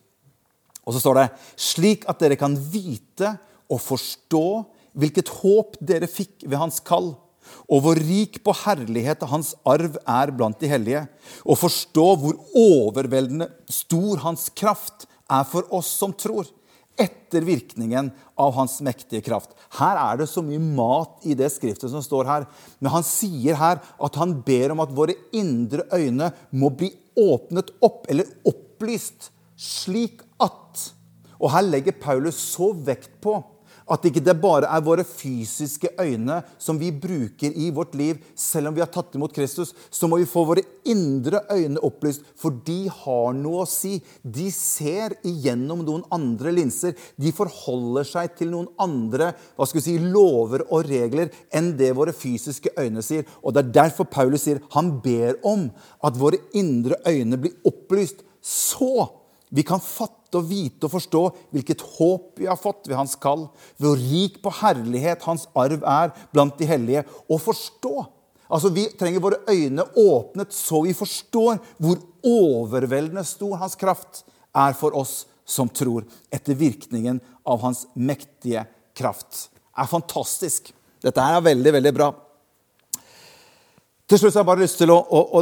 Og 0.84 0.96
så 0.96 1.02
står 1.04 1.20
det 1.20 1.28
slik 1.60 2.08
at 2.12 2.20
dere 2.22 2.38
kan 2.40 2.56
vite 2.58 3.36
og 3.72 3.82
forstå 3.82 4.48
hvilket 5.00 5.32
håp 5.42 5.78
dere 5.82 6.10
fikk 6.12 6.44
ved 6.46 6.60
hans 6.60 6.80
kall, 6.86 7.14
og 7.68 7.84
hvor 7.84 8.00
rik 8.00 8.40
på 8.46 8.54
herlighet 8.64 9.24
hans 9.28 9.52
arv 9.68 9.98
er 10.00 10.32
blant 10.36 10.60
de 10.62 10.70
hellige, 10.72 11.06
og 11.44 11.60
forstå 11.60 12.06
hvor 12.22 12.38
overveldende 12.56 13.50
stor 13.72 14.22
hans 14.24 14.50
kraft 14.56 15.08
er 15.32 15.48
for 15.50 15.68
oss 15.74 15.90
som 16.00 16.14
tror, 16.16 16.48
etter 17.00 17.42
virkningen 17.42 18.12
av 18.38 18.52
hans 18.54 18.78
mektige 18.86 19.24
kraft. 19.26 19.56
Her 19.80 19.98
er 19.98 20.20
det 20.22 20.28
så 20.30 20.44
mye 20.46 20.62
mat 20.62 21.26
i 21.26 21.34
det 21.38 21.50
skriftet 21.50 21.90
som 21.90 22.04
står 22.06 22.28
her. 22.30 22.46
Men 22.78 22.94
han 22.94 23.06
sier 23.08 23.58
her 23.58 23.82
at 23.82 24.20
han 24.22 24.36
ber 24.46 24.76
om 24.76 24.84
at 24.84 24.94
våre 24.94 25.16
indre 25.34 25.88
øyne 25.90 26.30
må 26.54 26.70
bli 26.70 26.92
åpnet 27.18 27.74
opp, 27.82 28.06
eller 28.14 28.30
opp 28.46 28.63
opplyst 28.84 29.32
slik 29.58 30.22
at 30.42 30.92
Og 31.40 31.52
her 31.52 31.64
legger 31.64 31.96
Paulus 32.00 32.36
så 32.36 32.72
vekt 32.72 33.20
på 33.22 33.42
at 33.92 34.06
ikke 34.08 34.22
det 34.24 34.36
bare 34.42 34.70
er 34.72 34.84
våre 34.84 35.04
fysiske 35.04 35.90
øyne 36.00 36.40
som 36.62 36.78
vi 36.80 36.92
bruker 36.92 37.52
i 37.52 37.70
vårt 37.76 37.96
liv, 38.00 38.20
selv 38.36 38.70
om 38.70 38.76
vi 38.76 38.84
har 38.84 38.92
tatt 38.92 39.16
imot 39.18 39.34
Kristus, 39.36 39.74
så 39.92 40.08
må 40.08 40.22
vi 40.22 40.30
få 40.30 40.46
våre 40.48 40.64
indre 40.88 41.44
øyne 41.52 41.82
opplyst, 41.84 42.24
for 42.40 42.56
de 42.66 42.88
har 42.88 43.36
noe 43.36 43.64
å 43.64 43.70
si. 43.70 43.98
De 44.24 44.50
ser 44.56 45.18
igjennom 45.28 45.84
noen 45.86 46.04
andre 46.16 46.54
linser. 46.56 46.96
De 47.20 47.34
forholder 47.36 48.08
seg 48.08 48.38
til 48.40 48.54
noen 48.54 48.70
andre 48.82 49.34
hva 49.58 49.68
skal 49.68 49.82
vi 49.82 49.88
si, 49.90 49.98
lover 50.00 50.66
og 50.70 50.88
regler 50.88 51.34
enn 51.54 51.74
det 51.80 51.94
våre 51.98 52.16
fysiske 52.16 52.74
øyne 52.80 53.04
sier. 53.06 53.28
Og 53.44 53.54
Det 53.54 53.66
er 53.66 53.76
derfor 53.84 54.08
Paulus 54.10 54.48
sier 54.48 54.64
han 54.74 54.96
ber 55.04 55.40
om 55.44 55.68
at 56.04 56.20
våre 56.20 56.40
indre 56.58 57.00
øyne 57.08 57.40
blir 57.40 57.60
opplyst 57.68 58.24
så 58.44 59.08
vi 59.54 59.64
kan 59.66 59.82
fatte 59.82 60.40
og 60.40 60.48
vite 60.50 60.88
og 60.88 60.96
forstå 60.96 61.22
hvilket 61.54 61.84
håp 61.96 62.42
vi 62.42 62.48
har 62.50 62.58
fått 62.58 62.88
ved 62.90 62.98
hans 62.98 63.14
kall, 63.22 63.46
hvor 63.78 64.00
rik 64.00 64.40
på 64.42 64.54
herlighet 64.64 65.26
hans 65.28 65.46
arv 65.54 65.86
er 65.86 66.10
blant 66.34 66.58
de 66.58 66.66
hellige, 66.66 67.04
og 67.30 67.42
forstå. 67.44 67.94
Altså, 68.50 68.70
Vi 68.74 68.88
trenger 68.98 69.22
våre 69.22 69.44
øyne 69.50 69.86
åpnet 69.96 70.54
så 70.54 70.82
vi 70.82 70.94
forstår 70.98 71.62
hvor 71.78 72.02
overveldende 72.26 73.24
stor 73.24 73.62
hans 73.62 73.78
kraft 73.78 74.24
er 74.54 74.74
for 74.74 74.98
oss 74.98 75.28
som 75.46 75.70
tror, 75.70 76.06
etter 76.32 76.58
virkningen 76.58 77.22
av 77.46 77.62
hans 77.62 77.86
mektige 77.94 78.66
kraft. 78.96 79.50
Det 79.54 79.84
er 79.84 79.90
fantastisk. 79.90 80.74
Dette 81.04 81.22
her 81.22 81.38
er 81.38 81.46
veldig, 81.46 81.74
veldig 81.78 81.94
bra. 81.94 82.14
Til 84.08 84.20
slutt 84.20 84.34
har 84.34 84.42
jeg 84.42 84.50
bare 84.50 84.64
lyst 84.66 84.80
til 84.82 84.94
å, 84.94 84.98
å, 84.98 85.22
å 85.38 85.42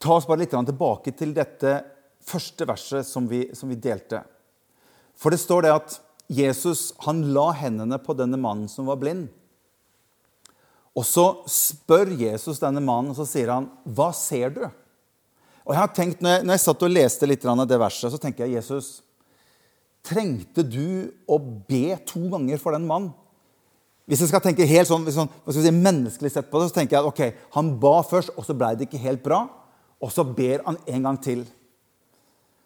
ta 0.00 0.16
oss 0.16 0.28
bare 0.28 0.44
litt 0.44 0.54
tilbake 0.54 1.12
til 1.16 1.34
dette 1.36 1.80
første 2.24 2.66
verset 2.68 3.06
som 3.08 3.28
vi, 3.28 3.46
som 3.56 3.70
vi, 3.70 3.78
delte. 3.80 4.22
For 5.16 5.32
det 5.34 5.42
står 5.42 5.66
det 5.66 5.74
at 5.74 5.98
Jesus 6.32 6.92
han 7.04 7.22
la 7.36 7.50
hendene 7.58 7.98
på 8.00 8.16
denne 8.16 8.38
mannen 8.40 8.70
som 8.70 8.88
var 8.88 9.00
blind. 9.00 9.28
Og 10.94 11.04
så 11.06 11.26
spør 11.50 12.14
Jesus 12.16 12.62
denne 12.62 12.82
mannen, 12.82 13.10
og 13.10 13.18
så 13.18 13.26
sier 13.26 13.50
han, 13.50 13.68
'Hva 13.84 14.12
ser 14.14 14.50
du?' 14.50 14.70
Og 15.64 15.72
jeg 15.72 15.80
har 15.80 15.88
tenkt, 15.88 16.20
Når 16.20 16.30
jeg, 16.30 16.44
når 16.44 16.52
jeg 16.52 16.60
satt 16.60 16.82
og 16.82 16.90
leste 16.90 17.26
litt 17.26 17.44
av 17.44 17.66
det 17.66 17.78
verset, 17.80 18.12
så 18.12 18.18
tenker 18.20 18.44
jeg, 18.44 18.56
Jesus, 18.56 19.02
trengte 20.04 20.62
du 20.62 21.12
å 21.26 21.38
be 21.38 21.96
to 22.04 22.28
ganger 22.28 22.58
for 22.58 22.72
den 22.72 22.86
mannen? 22.86 23.14
Hvis 24.04 24.20
jeg 24.20 24.28
skal 24.28 24.42
tenke 24.44 24.66
helt 24.68 24.88
sånn, 24.88 25.06
sånn 25.08 25.30
si, 25.48 25.70
menneskelig 25.72 26.30
sett 26.34 26.50
på 26.50 26.60
det, 26.60 26.68
så 26.68 26.74
tenker 26.76 26.98
jeg 26.98 27.00
at 27.00 27.08
ok, 27.08 27.44
han 27.56 27.70
ba 27.80 28.02
først, 28.04 28.34
og 28.36 28.44
så 28.44 28.52
ble 28.52 28.74
det 28.76 28.84
ikke 28.84 29.00
helt 29.00 29.22
bra. 29.24 29.48
Og 30.04 30.12
så 30.12 30.26
ber 30.28 30.60
han 30.66 30.76
en 30.86 31.06
gang 31.08 31.20
til. 31.24 31.46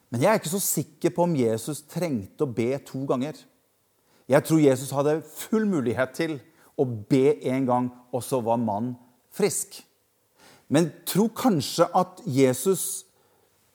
Men 0.08 0.22
jeg 0.24 0.30
er 0.30 0.40
ikke 0.40 0.54
så 0.54 0.62
sikker 0.62 1.12
på 1.14 1.26
om 1.26 1.36
Jesus 1.36 1.82
trengte 1.90 2.46
å 2.46 2.52
be 2.52 2.70
to 2.86 3.02
ganger. 3.08 3.36
Jeg 4.28 4.44
tror 4.44 4.62
Jesus 4.62 4.92
hadde 4.96 5.20
full 5.24 5.66
mulighet 5.68 6.14
til 6.16 6.38
å 6.78 6.86
be 6.86 7.36
en 7.50 7.66
gang, 7.68 7.90
og 8.12 8.24
så 8.24 8.40
var 8.44 8.60
mannen 8.60 8.94
frisk. 9.34 9.80
Men 10.68 10.90
tro 11.08 11.28
kanskje 11.32 11.88
at 11.96 12.20
Jesus 12.28 13.04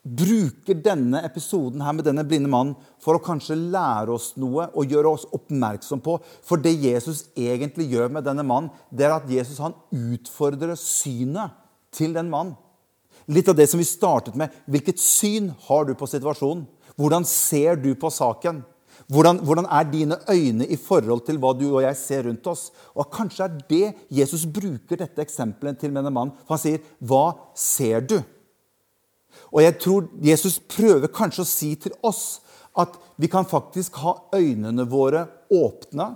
bruker 0.03 0.75
denne 0.83 1.21
episoden 1.23 1.81
her 1.81 1.95
med 1.95 2.05
denne 2.05 2.25
blinde 2.27 2.51
mannen 2.51 2.75
for 3.01 3.15
å 3.15 3.23
kanskje 3.23 3.55
lære 3.55 4.11
oss 4.11 4.33
noe 4.41 4.67
og 4.75 4.91
gjøre 4.91 5.13
oss 5.15 5.23
oppmerksom 5.35 6.03
på. 6.03 6.17
For 6.43 6.59
det 6.59 6.75
Jesus 6.75 7.25
egentlig 7.39 7.87
gjør 7.93 8.11
med 8.11 8.27
denne 8.27 8.43
mannen, 8.45 8.71
det 8.91 9.07
er 9.07 9.15
at 9.15 9.29
Jesus 9.31 9.61
han 9.63 9.77
utfordrer 9.95 10.75
synet 10.79 11.55
til 11.95 12.15
den 12.17 12.29
mannen. 12.33 12.57
Litt 13.27 13.47
av 13.49 13.55
det 13.55 13.69
som 13.71 13.79
vi 13.79 13.87
startet 13.87 14.35
med. 14.39 14.51
Hvilket 14.67 14.99
syn 14.99 15.51
har 15.67 15.85
du 15.87 15.93
på 15.95 16.07
situasjonen? 16.09 16.65
Hvordan 16.99 17.25
ser 17.25 17.79
du 17.79 17.93
på 17.97 18.11
saken? 18.13 18.61
Hvordan, 19.11 19.39
hvordan, 19.43 19.65
er 19.67 19.89
dine 19.89 20.17
øyne 20.29 20.67
i 20.67 20.77
forhold 20.79 21.25
til 21.27 21.39
hva 21.41 21.51
du 21.57 21.65
og 21.73 21.81
jeg 21.83 21.97
ser 21.99 22.27
rundt 22.27 22.47
oss? 22.47 22.69
Og 22.95 23.09
Kanskje 23.11 23.47
er 23.47 23.57
det 23.69 23.87
Jesus 24.13 24.45
bruker 24.45 24.99
dette 24.99 25.21
eksempelet 25.21 25.81
til 25.81 25.91
med 25.91 26.05
en 26.05 26.13
mann. 26.13 26.31
For 26.45 26.55
han 26.55 26.63
sier, 26.63 26.79
'Hva 27.01 27.33
ser 27.55 27.99
du?' 28.01 28.23
Og 29.51 29.61
jeg 29.61 29.79
tror 29.79 30.07
Jesus 30.21 30.59
prøver 30.59 31.07
kanskje 31.07 31.41
å 31.41 31.49
si 31.49 31.75
til 31.75 31.93
oss 32.03 32.41
at 32.77 32.97
vi 33.17 33.27
kan 33.27 33.45
faktisk 33.45 33.95
ha 34.01 34.15
øynene 34.33 34.85
våre 34.89 35.27
åpne, 35.53 36.15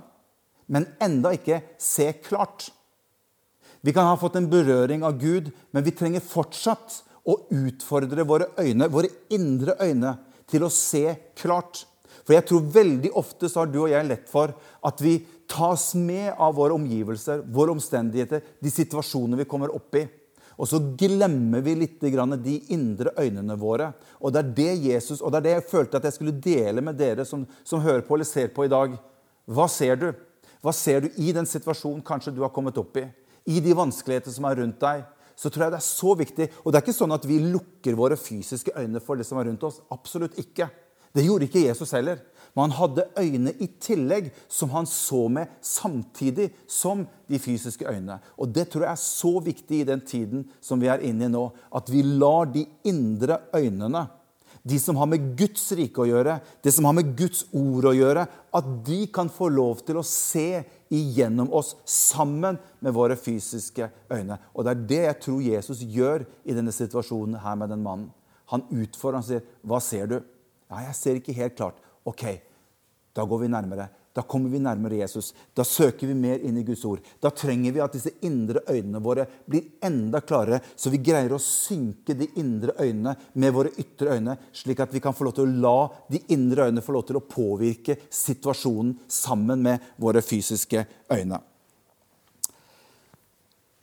men 0.66 0.86
enda 1.00 1.32
ikke 1.36 1.62
se 1.78 2.12
klart. 2.12 2.70
Vi 3.80 3.92
kan 3.94 4.08
ha 4.08 4.16
fått 4.18 4.36
en 4.38 4.50
berøring 4.50 5.04
av 5.06 5.18
Gud, 5.20 5.52
men 5.70 5.84
vi 5.86 5.94
trenger 5.94 6.24
fortsatt 6.24 7.02
å 7.28 7.36
utfordre 7.54 8.24
våre 8.26 8.50
øyne, 8.58 8.88
våre 8.90 9.10
indre 9.34 9.76
øyne, 9.82 10.16
til 10.48 10.64
å 10.64 10.72
se 10.72 11.12
klart. 11.36 11.84
For 12.24 12.34
jeg 12.34 12.46
tror 12.48 12.70
veldig 12.72 13.10
ofte 13.16 13.48
så 13.48 13.62
har 13.62 13.70
du 13.72 13.82
og 13.82 13.90
jeg 13.92 14.08
lett 14.08 14.28
for 14.30 14.54
at 14.84 15.02
vi 15.04 15.18
tas 15.48 15.90
med 15.96 16.32
av 16.36 16.56
våre 16.56 16.76
omgivelser, 16.76 17.44
våre 17.52 17.72
omstendigheter, 17.76 18.42
de 18.60 18.72
situasjonene 18.72 19.38
vi 19.40 19.48
kommer 19.48 19.72
opp 19.76 19.96
i. 19.96 20.06
Og 20.58 20.66
så 20.66 20.80
glemmer 20.98 21.62
vi 21.62 21.76
litt 21.78 22.00
de 22.02 22.56
indre 22.74 23.12
øynene 23.16 23.54
våre. 23.56 23.92
Og 24.18 24.32
det 24.34 24.40
er 24.40 24.54
det 24.56 24.72
Jesus, 24.88 25.22
og 25.22 25.30
det 25.30 25.38
er 25.38 25.46
det 25.46 25.54
jeg 25.54 25.70
følte 25.70 25.96
at 26.00 26.08
jeg 26.08 26.16
skulle 26.16 26.34
dele 26.34 26.82
med 26.82 26.98
dere 26.98 27.24
som, 27.24 27.46
som 27.62 27.80
hører 27.80 28.02
på 28.02 28.16
eller 28.16 28.26
ser 28.26 28.48
på 28.48 28.66
i 28.66 28.72
dag. 28.72 28.98
Hva 29.46 29.68
ser 29.70 29.96
du? 29.96 30.10
Hva 30.60 30.74
ser 30.74 31.04
du 31.04 31.08
i 31.22 31.32
den 31.32 31.46
situasjonen 31.46 32.02
kanskje 32.02 32.34
du 32.34 32.42
har 32.42 32.52
kommet 32.52 32.76
opp 32.80 32.98
i? 32.98 33.06
I 33.48 33.62
de 33.64 33.76
vanskeligheter 33.76 34.34
som 34.34 34.46
er 34.48 34.60
rundt 34.62 34.80
deg? 34.82 35.06
Så 35.38 35.52
tror 35.52 35.68
jeg 35.68 35.74
det 35.76 35.78
er 35.78 35.86
så 35.86 36.14
viktig. 36.18 36.48
Og 36.64 36.72
det 36.72 36.78
er 36.78 36.84
ikke 36.84 36.96
sånn 36.96 37.14
at 37.14 37.26
vi 37.28 37.38
lukker 37.44 37.96
våre 37.98 38.18
fysiske 38.18 38.74
øyne 38.76 39.00
for 39.04 39.18
det 39.18 39.26
som 39.28 39.38
er 39.38 39.48
rundt 39.48 39.64
oss. 39.68 39.80
Absolutt 39.94 40.38
ikke. 40.42 40.66
Det 41.14 41.24
gjorde 41.24 41.46
ikke 41.48 41.62
Jesus 41.64 41.94
heller. 41.96 42.20
Men 42.54 42.68
han 42.72 42.76
hadde 42.78 43.06
øyne 43.20 43.52
i 43.62 43.68
tillegg 43.80 44.32
som 44.50 44.72
han 44.74 44.86
så 44.90 45.28
med 45.30 45.52
samtidig 45.62 46.48
som 46.66 47.04
de 47.30 47.38
fysiske 47.38 47.86
øynene. 47.86 48.18
Og 48.34 48.50
det 48.50 48.66
tror 48.72 48.88
jeg 48.88 48.96
er 48.96 49.02
så 49.04 49.32
viktig 49.44 49.80
i 49.80 49.88
den 49.88 50.02
tiden 50.02 50.44
som 50.60 50.80
vi 50.82 50.90
er 50.90 51.04
inne 51.06 51.28
i 51.28 51.32
nå. 51.32 51.44
At 51.70 51.90
vi 51.92 52.02
lar 52.02 52.50
de 52.50 52.66
indre 52.88 53.38
øynene, 53.54 54.08
de 54.62 54.78
som 54.80 54.96
har 54.96 55.08
med 55.10 55.32
Guds 55.38 55.66
rike 55.76 56.02
å 56.02 56.08
gjøre, 56.08 56.38
det 56.64 56.72
som 56.74 56.88
har 56.88 56.96
med 56.96 57.12
Guds 57.18 57.44
ord 57.56 57.88
å 57.90 57.94
gjøre, 57.96 58.26
at 58.26 58.70
de 58.86 59.00
kan 59.14 59.30
få 59.32 59.50
lov 59.52 59.82
til 59.86 60.00
å 60.00 60.06
se 60.06 60.64
igjennom 60.94 61.52
oss 61.54 61.74
sammen 61.88 62.58
med 62.80 62.96
våre 62.96 63.16
fysiske 63.18 63.90
øyne. 64.12 64.38
Og 64.54 64.64
det 64.64 64.72
er 64.72 64.86
det 64.92 65.02
jeg 65.04 65.20
tror 65.26 65.44
Jesus 65.44 65.84
gjør 65.84 66.26
i 66.48 66.56
denne 66.56 66.74
situasjonen 66.74 67.40
her 67.44 67.60
med 67.60 67.72
den 67.74 67.84
mannen. 67.84 68.10
Han 68.48 68.64
utfordrer, 68.72 69.20
han 69.20 69.28
sier, 69.28 69.42
'Hva 69.64 69.80
ser 69.80 70.06
du?' 70.06 70.22
Ja, 70.70 70.80
jeg 70.88 70.94
ser 70.94 71.14
ikke 71.16 71.32
helt 71.32 71.56
klart. 71.56 71.76
Ok, 72.04 72.24
da 73.16 73.24
går 73.24 73.38
vi 73.40 73.48
nærmere. 73.48 73.88
Da 74.18 74.22
kommer 74.26 74.50
vi 74.50 74.58
nærmere 74.58 74.96
Jesus. 74.98 75.28
Da 75.54 75.62
søker 75.62 76.08
vi 76.10 76.14
mer 76.18 76.40
inn 76.42 76.56
i 76.58 76.64
Guds 76.66 76.80
ord. 76.88 77.04
Da 77.22 77.30
trenger 77.30 77.70
vi 77.70 77.82
at 77.84 77.92
disse 77.94 78.10
indre 78.26 78.64
øynene 78.66 78.98
våre 78.98 79.28
blir 79.46 79.68
enda 79.86 80.18
klarere, 80.26 80.58
så 80.74 80.90
vi 80.90 80.98
greier 81.06 81.36
å 81.36 81.38
synke 81.38 82.16
de 82.18 82.26
indre 82.40 82.72
øynene 82.82 83.12
med 83.38 83.52
våre 83.54 83.70
ytre 83.78 84.16
øyne, 84.16 84.34
slik 84.50 84.80
at 84.82 84.90
vi 84.90 85.02
kan 85.04 85.14
få 85.14 85.28
lov 85.28 85.36
til 85.36 85.46
å 85.46 85.60
la 85.62 85.74
de 86.10 86.18
indre 86.34 86.66
øynene 86.66 86.82
få 86.82 86.96
lov 86.96 87.04
til 87.06 87.20
å 87.20 87.22
påvirke 87.30 87.94
situasjonen 88.10 88.96
sammen 89.06 89.62
med 89.62 89.84
våre 90.02 90.24
fysiske 90.26 90.82
øyne. 91.14 91.38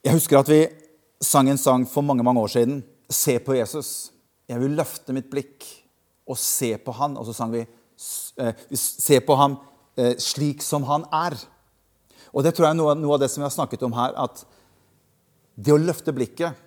Jeg 0.03 0.17
husker 0.17 0.41
at 0.41 0.51
vi 0.51 0.59
sang 1.23 1.47
en 1.53 1.61
sang 1.61 1.85
for 1.87 2.03
mange 2.03 2.25
mange 2.27 2.43
år 2.43 2.51
siden. 2.57 2.81
Se 3.07 3.37
på 3.39 3.55
Jesus. 3.55 4.11
Jeg 4.51 4.59
vil 4.59 4.75
løfte 4.75 5.15
mitt 5.15 5.31
blikk 5.31 5.63
og 6.27 6.35
se 6.43 6.73
på 6.75 6.97
han. 6.99 7.15
Og 7.15 7.23
så 7.29 7.37
sang 7.39 7.55
vi 7.55 7.63
eh, 7.63 8.67
se 8.75 9.21
på 9.23 9.39
ham 9.39 9.55
slik 10.21 10.63
som 10.65 10.83
han 10.89 11.05
er. 11.13 11.37
Og 12.35 12.43
det 12.43 12.51
tror 12.55 12.67
jeg 12.67 12.75
er 12.75 12.79
noe, 12.81 12.95
noe 12.99 13.15
av 13.15 13.21
det 13.23 13.29
som 13.31 13.41
vi 13.41 13.47
har 13.47 13.55
snakket 13.55 13.85
om 13.87 13.95
her. 13.95 14.15
At 14.19 14.43
det 15.55 15.71
å 15.71 15.79
løfte 15.79 16.13
blikket, 16.15 16.57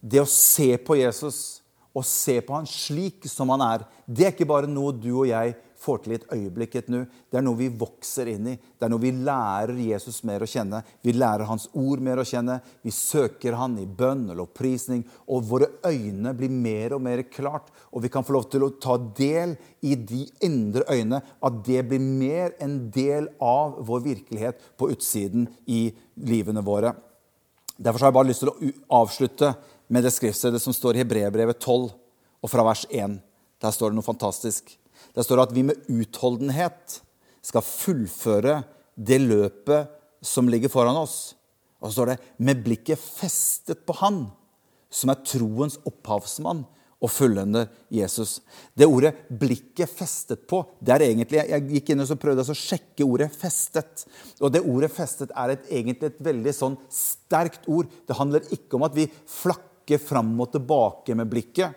det 0.00 0.22
å 0.22 0.28
se 0.30 0.72
på 0.80 0.96
Jesus 0.96 1.60
og 1.96 2.04
se 2.04 2.38
på 2.44 2.54
han 2.56 2.68
slik 2.68 3.24
som 3.28 3.50
han 3.52 3.64
er, 3.64 3.84
det 4.06 4.28
er 4.28 4.34
ikke 4.34 4.48
bare 4.48 4.70
noe 4.70 4.94
du 4.96 5.10
og 5.14 5.28
jeg 5.28 5.54
får 5.80 6.02
til 6.02 6.14
i 6.14 6.16
et 6.18 6.26
øyeblikk 6.34 6.74
et 6.78 6.88
nå. 6.92 7.02
Det 7.30 7.38
er 7.38 7.44
noe 7.44 7.58
vi 7.58 7.68
vokser 7.68 8.30
inn 8.32 8.48
i. 8.52 8.56
Det 8.56 8.86
er 8.86 8.92
noe 8.92 9.02
vi 9.02 9.12
lærer 9.14 9.78
Jesus 9.78 10.22
mer 10.28 10.44
å 10.44 10.48
kjenne. 10.50 10.82
Vi 11.04 11.14
lærer 11.16 11.48
hans 11.48 11.68
ord 11.76 12.02
mer 12.04 12.22
å 12.22 12.26
kjenne. 12.26 12.58
Vi 12.84 12.92
søker 12.94 13.58
han 13.60 13.78
i 13.82 13.86
bønn 13.86 14.26
og 14.32 14.40
lovprisning. 14.40 15.04
Og 15.32 15.46
våre 15.48 15.70
øyne 15.86 16.34
blir 16.36 16.52
mer 16.52 16.96
og 16.96 17.04
mer 17.06 17.24
klart. 17.30 17.72
Og 17.92 18.04
vi 18.04 18.12
kan 18.12 18.26
få 18.26 18.36
lov 18.36 18.48
til 18.52 18.66
å 18.66 18.72
ta 18.82 18.98
del 19.18 19.56
i 19.86 19.96
de 19.96 20.24
indre 20.46 20.86
øyne. 20.92 21.22
At 21.44 21.62
det 21.66 21.84
blir 21.90 22.02
mer 22.02 22.56
en 22.62 22.78
del 22.94 23.30
av 23.42 23.80
vår 23.86 24.04
virkelighet 24.10 24.72
på 24.78 24.90
utsiden 24.94 25.48
i 25.66 25.88
livene 26.26 26.64
våre. 26.64 26.94
Derfor 27.76 28.06
har 28.06 28.12
jeg 28.12 28.16
bare 28.16 28.30
lyst 28.30 28.42
til 28.44 28.52
å 28.52 28.74
avslutte 29.02 29.52
med 29.92 30.06
det 30.06 30.14
skriftstedet 30.14 30.60
som 30.62 30.74
står 30.74 30.96
i 30.96 31.02
Hebreabrevet 31.04 31.60
12, 31.60 31.90
og 32.42 32.50
fra 32.50 32.64
vers 32.66 32.86
1. 32.88 33.18
Der 33.62 33.74
står 33.74 33.92
det 33.92 33.98
noe 33.98 34.06
fantastisk. 34.06 34.72
Det 35.14 35.24
står 35.24 35.44
at 35.46 35.54
vi 35.54 35.66
med 35.68 35.88
utholdenhet 35.92 37.00
skal 37.46 37.64
fullføre 37.64 38.60
det 38.96 39.20
løpet 39.22 39.92
som 40.24 40.48
ligger 40.50 40.72
foran 40.72 40.98
oss. 40.98 41.34
Og 41.80 41.90
så 41.90 41.98
står 41.98 42.06
det 42.06 42.20
'med 42.38 42.64
blikket 42.64 42.98
festet 42.98 43.86
på 43.86 43.94
Han', 44.00 44.32
som 44.90 45.10
er 45.10 45.22
troens 45.24 45.78
opphavsmann 45.84 46.64
og 47.02 47.10
fullender 47.10 47.68
Jesus. 47.92 48.40
Det 48.74 48.86
ordet 48.86 49.14
'blikket 49.28 49.88
festet 49.88 50.46
på' 50.48 50.64
det 50.82 50.94
er 50.94 51.00
egentlig, 51.00 51.48
Jeg 51.48 51.68
gikk 51.68 51.90
inn 51.90 52.00
og 52.00 52.18
prøvde 52.18 52.42
å 52.42 52.54
sjekke 52.54 53.04
ordet 53.04 53.30
'festet'. 53.30 54.06
Og 54.40 54.50
det 54.52 54.64
ordet 54.64 54.90
'festet' 54.90 55.30
er 55.36 55.50
et, 55.50 55.66
egentlig 55.70 56.06
et 56.06 56.22
veldig 56.22 56.54
sånn 56.54 56.78
sterkt 56.88 57.68
ord. 57.68 57.86
Det 58.06 58.16
handler 58.16 58.40
ikke 58.50 58.74
om 58.74 58.82
at 58.82 58.94
vi 58.94 59.06
flakker 59.26 59.98
fram 59.98 60.40
og 60.40 60.52
tilbake 60.52 61.14
med 61.14 61.28
blikket 61.28 61.74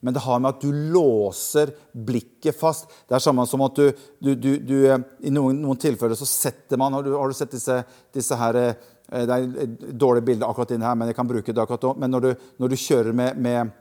men 0.00 0.14
det 0.14 0.20
har 0.22 0.38
med 0.38 0.54
at 0.54 0.62
du 0.62 0.72
låser 0.92 1.72
blikket 1.92 2.56
fast. 2.58 2.86
Det 3.08 3.16
er 3.16 3.22
samme 3.22 3.46
som 3.50 3.64
at 3.66 3.78
du, 3.78 3.88
du, 4.22 4.30
du, 4.38 4.50
du 4.62 4.76
eh, 4.86 5.00
I 5.26 5.32
noen, 5.34 5.58
noen, 5.58 5.80
tilfeller 5.80 6.18
så 6.18 6.28
setter 6.28 6.78
man 6.78 6.94
Har 6.94 7.06
du, 7.06 7.10
har 7.16 7.34
sett 7.34 7.56
disse, 7.56 7.80
disse, 8.14 8.38
her 8.38 8.60
eh, 8.60 8.76
Det 9.10 9.34
er 9.34 9.48
et 9.64 9.88
dårlig 9.98 10.22
bilde 10.28 10.46
akkurat 10.46 10.76
inn 10.76 10.86
her, 10.86 10.94
men 10.98 11.10
jeg 11.10 11.18
kan 11.18 11.28
bruke 11.28 11.54
det 11.54 11.64
akkurat 11.64 11.88
nå. 11.88 11.96
Men 11.98 12.14
når 12.14 12.26
du, 12.26 12.30
når 12.62 12.76
kjører 12.78 13.16
med, 13.16 13.42
med, 13.42 13.74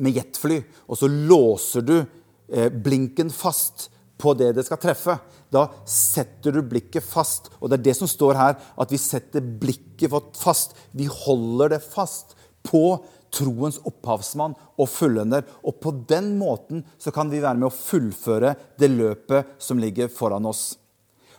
med, 0.00 0.18
jetfly, 0.18 0.58
og 0.90 0.98
så 0.98 1.10
låser 1.10 1.86
du 1.86 1.96
eh, 2.00 2.66
blinken 2.72 3.30
fast 3.30 3.90
på 4.20 4.34
det 4.36 4.50
det 4.58 4.66
skal 4.66 4.82
treffe, 4.82 5.14
da 5.50 5.68
setter 5.88 6.58
du 6.58 6.60
blikket 6.66 7.06
fast. 7.06 7.52
Og 7.60 7.70
det 7.70 7.78
er 7.78 7.86
det 7.86 7.96
som 8.00 8.10
står 8.10 8.36
her, 8.38 8.58
at 8.58 8.90
vi 8.92 8.98
setter 9.00 9.46
blikket 9.62 10.12
fast. 10.38 10.74
Vi 10.90 11.06
holder 11.06 11.76
det 11.76 11.82
fast 11.86 12.34
på 12.66 12.98
troens 13.34 13.78
opphavsmann 13.86 14.56
og 14.80 14.88
fullender. 14.90 15.46
Og 15.64 15.78
på 15.82 15.92
den 16.08 16.34
måten 16.38 16.84
så 16.98 17.12
kan 17.14 17.30
vi 17.32 17.42
være 17.42 17.58
med 17.60 17.70
å 17.70 17.74
fullføre 17.74 18.54
det 18.80 18.90
løpet 18.92 19.56
som 19.62 19.80
ligger 19.80 20.10
foran 20.12 20.48
oss. 20.50 20.74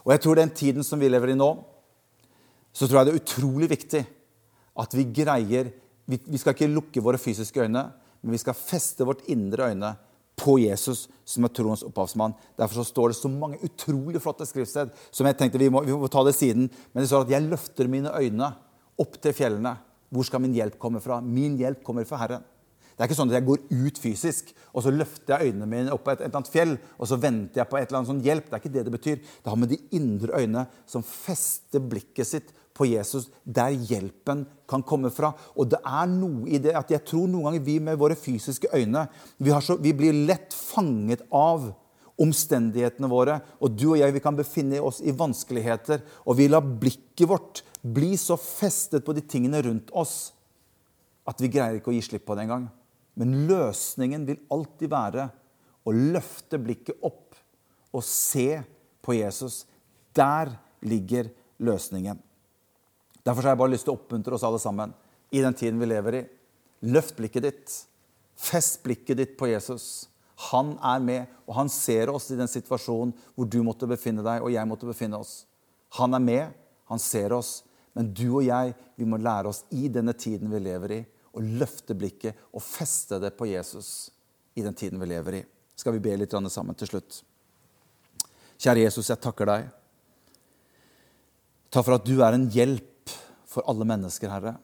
Og 0.06 0.16
jeg 0.16 0.24
tror 0.24 0.40
den 0.40 0.54
tiden 0.56 0.86
som 0.86 1.02
vi 1.02 1.12
lever 1.12 1.34
i 1.34 1.38
nå, 1.38 1.52
så 2.74 2.88
tror 2.88 3.02
jeg 3.02 3.10
det 3.10 3.14
er 3.14 3.22
utrolig 3.22 3.70
viktig 3.72 4.04
at 4.82 4.94
vi 4.96 5.10
greier 5.12 5.74
Vi, 6.12 6.18
vi 6.26 6.40
skal 6.42 6.56
ikke 6.56 6.68
lukke 6.68 7.00
våre 7.00 7.20
fysiske 7.22 7.62
øyne, 7.62 7.84
men 8.20 8.34
vi 8.34 8.40
skal 8.42 8.58
feste 8.58 9.06
vårt 9.08 9.22
indre 9.32 9.70
øyne 9.70 9.94
på 10.36 10.58
Jesus, 10.60 11.06
som 11.24 11.46
er 11.46 11.54
troens 11.56 11.84
opphavsmann. 11.86 12.34
Derfor 12.58 12.82
så 12.82 12.86
står 12.90 13.14
det 13.14 13.18
så 13.20 13.30
mange 13.32 13.62
utrolig 13.64 14.20
flotte 14.20 14.48
skriftsted 14.50 14.92
som 15.14 15.30
jeg 15.30 15.38
tenkte 15.40 15.62
vi 15.62 15.70
må, 15.72 15.84
vi 15.86 15.96
må 15.96 16.10
ta 16.12 16.24
det 16.26 16.34
siden. 16.36 16.68
Men 16.92 17.04
det 17.04 17.08
står 17.08 17.28
at 17.28 17.32
'jeg 17.32 17.48
løfter 17.48 17.88
mine 17.88 18.12
øyne 18.12 18.50
opp 19.00 19.22
til 19.22 19.32
fjellene'. 19.32 19.78
Hvor 20.12 20.28
skal 20.28 20.44
min 20.44 20.56
hjelp 20.56 20.78
komme 20.82 21.02
fra? 21.04 21.22
Min 21.24 21.56
hjelp 21.60 21.84
kommer 21.88 22.08
fra 22.08 22.20
Herren. 22.22 22.48
Det 22.92 23.06
er 23.06 23.10
ikke 23.10 23.18
sånn 23.18 23.32
at 23.32 23.40
jeg 23.40 23.48
går 23.48 23.62
ut 23.72 23.98
fysisk 23.98 24.50
og 24.72 24.84
så 24.86 24.92
løfter 24.94 25.34
jeg 25.34 25.52
øynene 25.52 25.68
mine 25.70 25.94
opp 25.96 26.04
på 26.06 26.12
et, 26.14 26.20
et, 26.20 26.28
eller 26.28 26.42
annet 26.42 26.52
fjell 26.54 26.74
og 26.98 27.08
så 27.10 27.18
venter 27.18 27.62
jeg 27.62 27.70
på 27.72 27.80
et 27.80 27.88
eller 27.88 28.00
annet 28.02 28.12
sånn 28.12 28.26
hjelp. 28.28 28.50
Det 28.50 28.58
er 28.58 28.62
ikke 28.62 28.74
det 28.76 28.84
det 28.86 28.94
betyr. 28.94 29.22
Det 29.42 29.52
har 29.52 29.60
med 29.60 29.72
de 29.72 29.80
indre 29.98 30.38
øynene 30.38 30.66
som 30.90 31.06
fester 31.06 31.82
blikket 31.82 32.30
sitt 32.30 32.52
på 32.78 32.88
Jesus, 32.88 33.28
der 33.44 33.74
hjelpen 33.74 34.46
kan 34.70 34.84
komme 34.88 35.12
fra. 35.14 35.34
Og 35.58 35.72
det 35.74 35.82
er 35.82 36.08
noe 36.12 36.46
i 36.48 36.60
det 36.62 36.76
at 36.78 36.92
jeg 36.94 37.04
tror 37.08 37.26
noen 37.26 37.50
ganger 37.50 37.66
vi 37.66 37.80
med 37.84 38.00
våre 38.00 38.16
fysiske 38.20 38.72
øyne 38.74 39.08
vi, 39.38 39.52
så, 39.64 39.80
vi 39.82 39.96
blir 39.98 40.22
lett 40.28 40.54
fanget 40.56 41.26
av 41.34 41.72
omstendighetene 42.22 43.10
våre. 43.12 43.40
Og 43.64 43.74
du 43.76 43.88
og 43.92 44.00
jeg 44.00 44.14
vi 44.16 44.24
kan 44.24 44.38
befinne 44.38 44.82
oss 44.84 45.02
i 45.02 45.14
vanskeligheter, 45.16 46.04
og 46.26 46.38
vi 46.40 46.50
lar 46.52 46.62
blikket 46.62 47.30
vårt 47.30 47.64
bli 47.82 48.14
så 48.18 48.38
festet 48.38 49.06
på 49.06 49.14
de 49.18 49.24
tingene 49.26 49.62
rundt 49.66 49.90
oss 49.98 50.34
at 51.28 51.42
vi 51.42 51.50
greier 51.54 51.80
ikke 51.80 51.92
å 51.92 51.96
gi 51.96 52.04
slipp 52.06 52.26
på 52.28 52.36
det 52.38 52.46
engang. 52.46 52.68
Men 53.18 53.46
løsningen 53.50 54.26
vil 54.28 54.42
alltid 54.54 54.92
være 54.92 55.28
å 55.86 55.94
løfte 55.94 56.60
blikket 56.62 57.02
opp 57.06 57.38
og 57.92 58.04
se 58.06 58.62
på 59.04 59.18
Jesus. 59.18 59.66
Der 60.16 60.54
ligger 60.86 61.30
løsningen. 61.62 62.20
Derfor 63.22 63.46
har 63.46 63.54
jeg 63.54 63.62
bare 63.62 63.74
lyst 63.74 63.86
til 63.88 63.94
å 63.94 64.00
oppmuntre 64.00 64.38
oss 64.38 64.46
alle 64.48 64.62
sammen 64.62 64.94
i 65.32 65.42
den 65.44 65.58
tiden 65.58 65.82
vi 65.82 65.90
lever 65.90 66.18
i. 66.22 66.24
Løft 66.90 67.18
blikket 67.20 67.46
ditt. 67.46 67.76
Fest 68.38 68.82
blikket 68.86 69.20
ditt 69.20 69.36
på 69.38 69.52
Jesus. 69.52 70.08
Han 70.50 70.74
er 70.82 71.04
med, 71.06 71.34
og 71.46 71.54
han 71.60 71.70
ser 71.70 72.10
oss 72.10 72.32
i 72.34 72.38
den 72.40 72.50
situasjonen 72.50 73.14
hvor 73.36 73.46
du 73.46 73.60
måtte 73.66 73.90
befinne 73.90 74.24
deg, 74.26 74.42
og 74.42 74.50
jeg 74.54 74.70
måtte 74.70 74.90
befinne 74.90 75.20
oss. 75.22 75.44
Han 76.00 76.18
er 76.18 76.24
med, 76.24 76.56
han 76.90 77.02
ser 77.02 77.36
oss, 77.36 77.60
men 77.98 78.12
du 78.16 78.28
og 78.30 78.46
jeg 78.46 78.74
vi 78.96 79.08
må 79.08 79.20
lære 79.20 79.52
oss 79.52 79.66
i 79.76 79.90
denne 79.92 80.14
tiden 80.18 80.52
vi 80.52 80.62
lever 80.64 80.96
i, 80.96 81.02
å 81.32 81.44
løfte 81.44 81.96
blikket 81.96 82.48
og 82.52 82.64
feste 82.64 83.20
det 83.24 83.34
på 83.38 83.48
Jesus 83.50 84.12
i 84.56 84.64
den 84.64 84.76
tiden 84.76 85.00
vi 85.00 85.10
lever 85.12 85.40
i. 85.40 85.44
Skal 85.76 85.96
vi 85.96 86.04
be 86.04 86.16
litt 86.20 86.34
sammen 86.52 86.78
til 86.78 86.92
slutt? 86.92 87.22
Kjære 88.62 88.84
Jesus, 88.84 89.10
jeg 89.10 89.22
takker 89.24 89.48
deg. 89.50 89.70
Takk 91.72 91.88
for 91.88 91.96
at 91.96 92.06
du 92.06 92.20
er 92.22 92.36
en 92.36 92.50
hjelp 92.52 93.16
for 93.48 93.66
alle 93.72 93.88
mennesker, 93.88 94.30
Herre. 94.30 94.58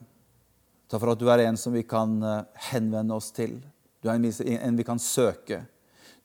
Takk 0.88 1.02
for 1.02 1.14
at 1.14 1.20
du 1.20 1.32
er 1.32 1.48
en 1.48 1.58
som 1.60 1.74
vi 1.76 1.84
kan 1.88 2.20
eh, 2.24 2.44
henvende 2.70 3.16
oss 3.16 3.32
til. 3.36 3.58
Du 4.04 4.12
er 4.12 4.20
en 4.20 4.78
vi 4.78 4.86
kan 4.88 5.00
søke. 5.02 5.64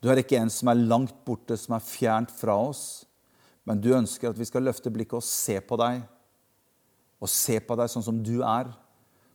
Du 0.02 0.10
er 0.10 0.20
ikke 0.20 0.38
en 0.42 0.50
som 0.50 0.70
er 0.70 0.82
langt 0.82 1.22
borte, 1.26 1.56
som 1.58 1.76
er 1.78 1.86
fjernt 1.86 2.34
fra 2.34 2.58
oss. 2.58 3.06
Men 3.66 3.80
du 3.82 3.92
ønsker 3.94 4.30
at 4.30 4.38
vi 4.38 4.46
skal 4.46 4.66
løfte 4.66 4.90
blikket 4.92 5.20
og 5.20 5.26
se 5.26 5.56
på 5.62 5.78
deg 5.80 6.02
og 7.22 7.30
se 7.30 7.60
på 7.62 7.76
deg 7.78 7.90
sånn 7.90 8.04
som 8.04 8.18
du 8.24 8.40
er. 8.42 8.72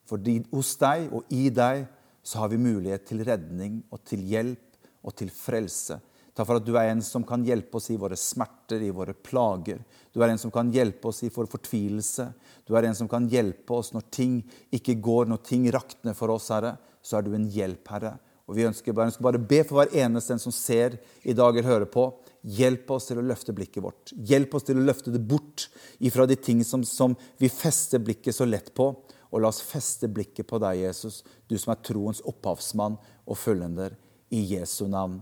Fordi 0.08 0.41
hos 0.52 0.73
deg 0.82 1.08
og 1.15 1.32
i 1.34 1.47
deg 1.54 1.86
så 2.28 2.43
har 2.43 2.52
vi 2.52 2.60
mulighet 2.60 3.08
til 3.08 3.23
redning 3.28 3.80
og 3.93 4.04
til 4.08 4.26
hjelp 4.28 5.08
og 5.08 5.15
til 5.15 5.32
frelse. 5.32 6.00
Takk 6.36 6.45
for 6.45 6.60
at 6.60 6.67
du 6.67 6.76
er 6.78 6.91
en 6.91 7.02
som 7.02 7.23
kan 7.26 7.41
hjelpe 7.41 7.80
oss 7.80 7.88
i 7.89 7.97
våre 7.97 8.17
smerter, 8.19 8.84
i 8.86 8.93
våre 8.93 9.15
plager. 9.15 9.80
Du 10.13 10.21
er 10.21 10.30
en 10.30 10.41
som 10.41 10.52
kan 10.54 10.69
hjelpe 10.69 11.10
oss 11.10 11.23
i 11.26 11.32
vår 11.34 11.47
fortvilelse. 11.50 12.28
Du 12.67 12.76
er 12.78 12.86
en 12.86 12.97
som 12.97 13.10
kan 13.10 13.26
hjelpe 13.32 13.73
oss 13.73 13.89
når 13.95 14.06
ting 14.13 14.36
ikke 14.76 15.00
går, 15.02 15.32
når 15.32 15.41
ting 15.47 15.65
rakner 15.73 16.13
for 16.17 16.36
oss, 16.36 16.52
Herre. 16.54 16.76
Så 17.02 17.17
er 17.17 17.26
du 17.26 17.34
en 17.34 17.47
hjelp, 17.50 17.82
Herre. 17.89 18.13
Og 18.45 18.56
Vi 18.56 18.67
ønsker 18.67 18.93
ønsker 18.93 19.26
bare 19.26 19.41
be 19.41 19.63
for 19.65 19.80
hver 19.80 19.95
eneste 20.06 20.36
en 20.36 20.43
som 20.43 20.54
ser 20.54 21.00
i 21.23 21.34
dag 21.34 21.58
eller 21.58 21.67
hører 21.67 21.89
på. 21.89 22.12
Hjelp 22.47 22.91
oss 22.95 23.10
til 23.10 23.19
å 23.19 23.25
løfte 23.25 23.51
blikket 23.55 23.83
vårt. 23.83 24.13
Hjelp 24.15 24.53
oss 24.55 24.67
til 24.69 24.79
å 24.79 24.86
løfte 24.88 25.12
det 25.12 25.19
bort 25.19 25.67
ifra 25.99 26.27
de 26.29 26.38
ting 26.39 26.63
som, 26.63 26.86
som 26.88 27.15
vi 27.41 27.49
fester 27.51 27.99
blikket 27.99 28.38
så 28.38 28.47
lett 28.47 28.71
på. 28.77 28.93
Og 29.27 29.43
la 29.43 29.51
oss 29.51 29.60
feste 29.65 30.07
blikket 30.07 30.47
på 30.47 30.60
deg, 30.63 30.86
Jesus, 30.86 31.19
du 31.51 31.57
som 31.60 31.73
er 31.73 31.81
troens 31.83 32.21
opphavsmann 32.23 32.95
og 33.27 33.39
fullender. 33.39 33.97
I 34.31 34.41
Jesu 34.43 34.88
navn. 34.91 35.21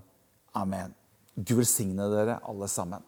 Amen. 0.57 0.93
Gud 1.35 1.59
velsigne 1.59 2.07
dere 2.09 2.39
alle 2.45 2.69
sammen. 2.71 3.03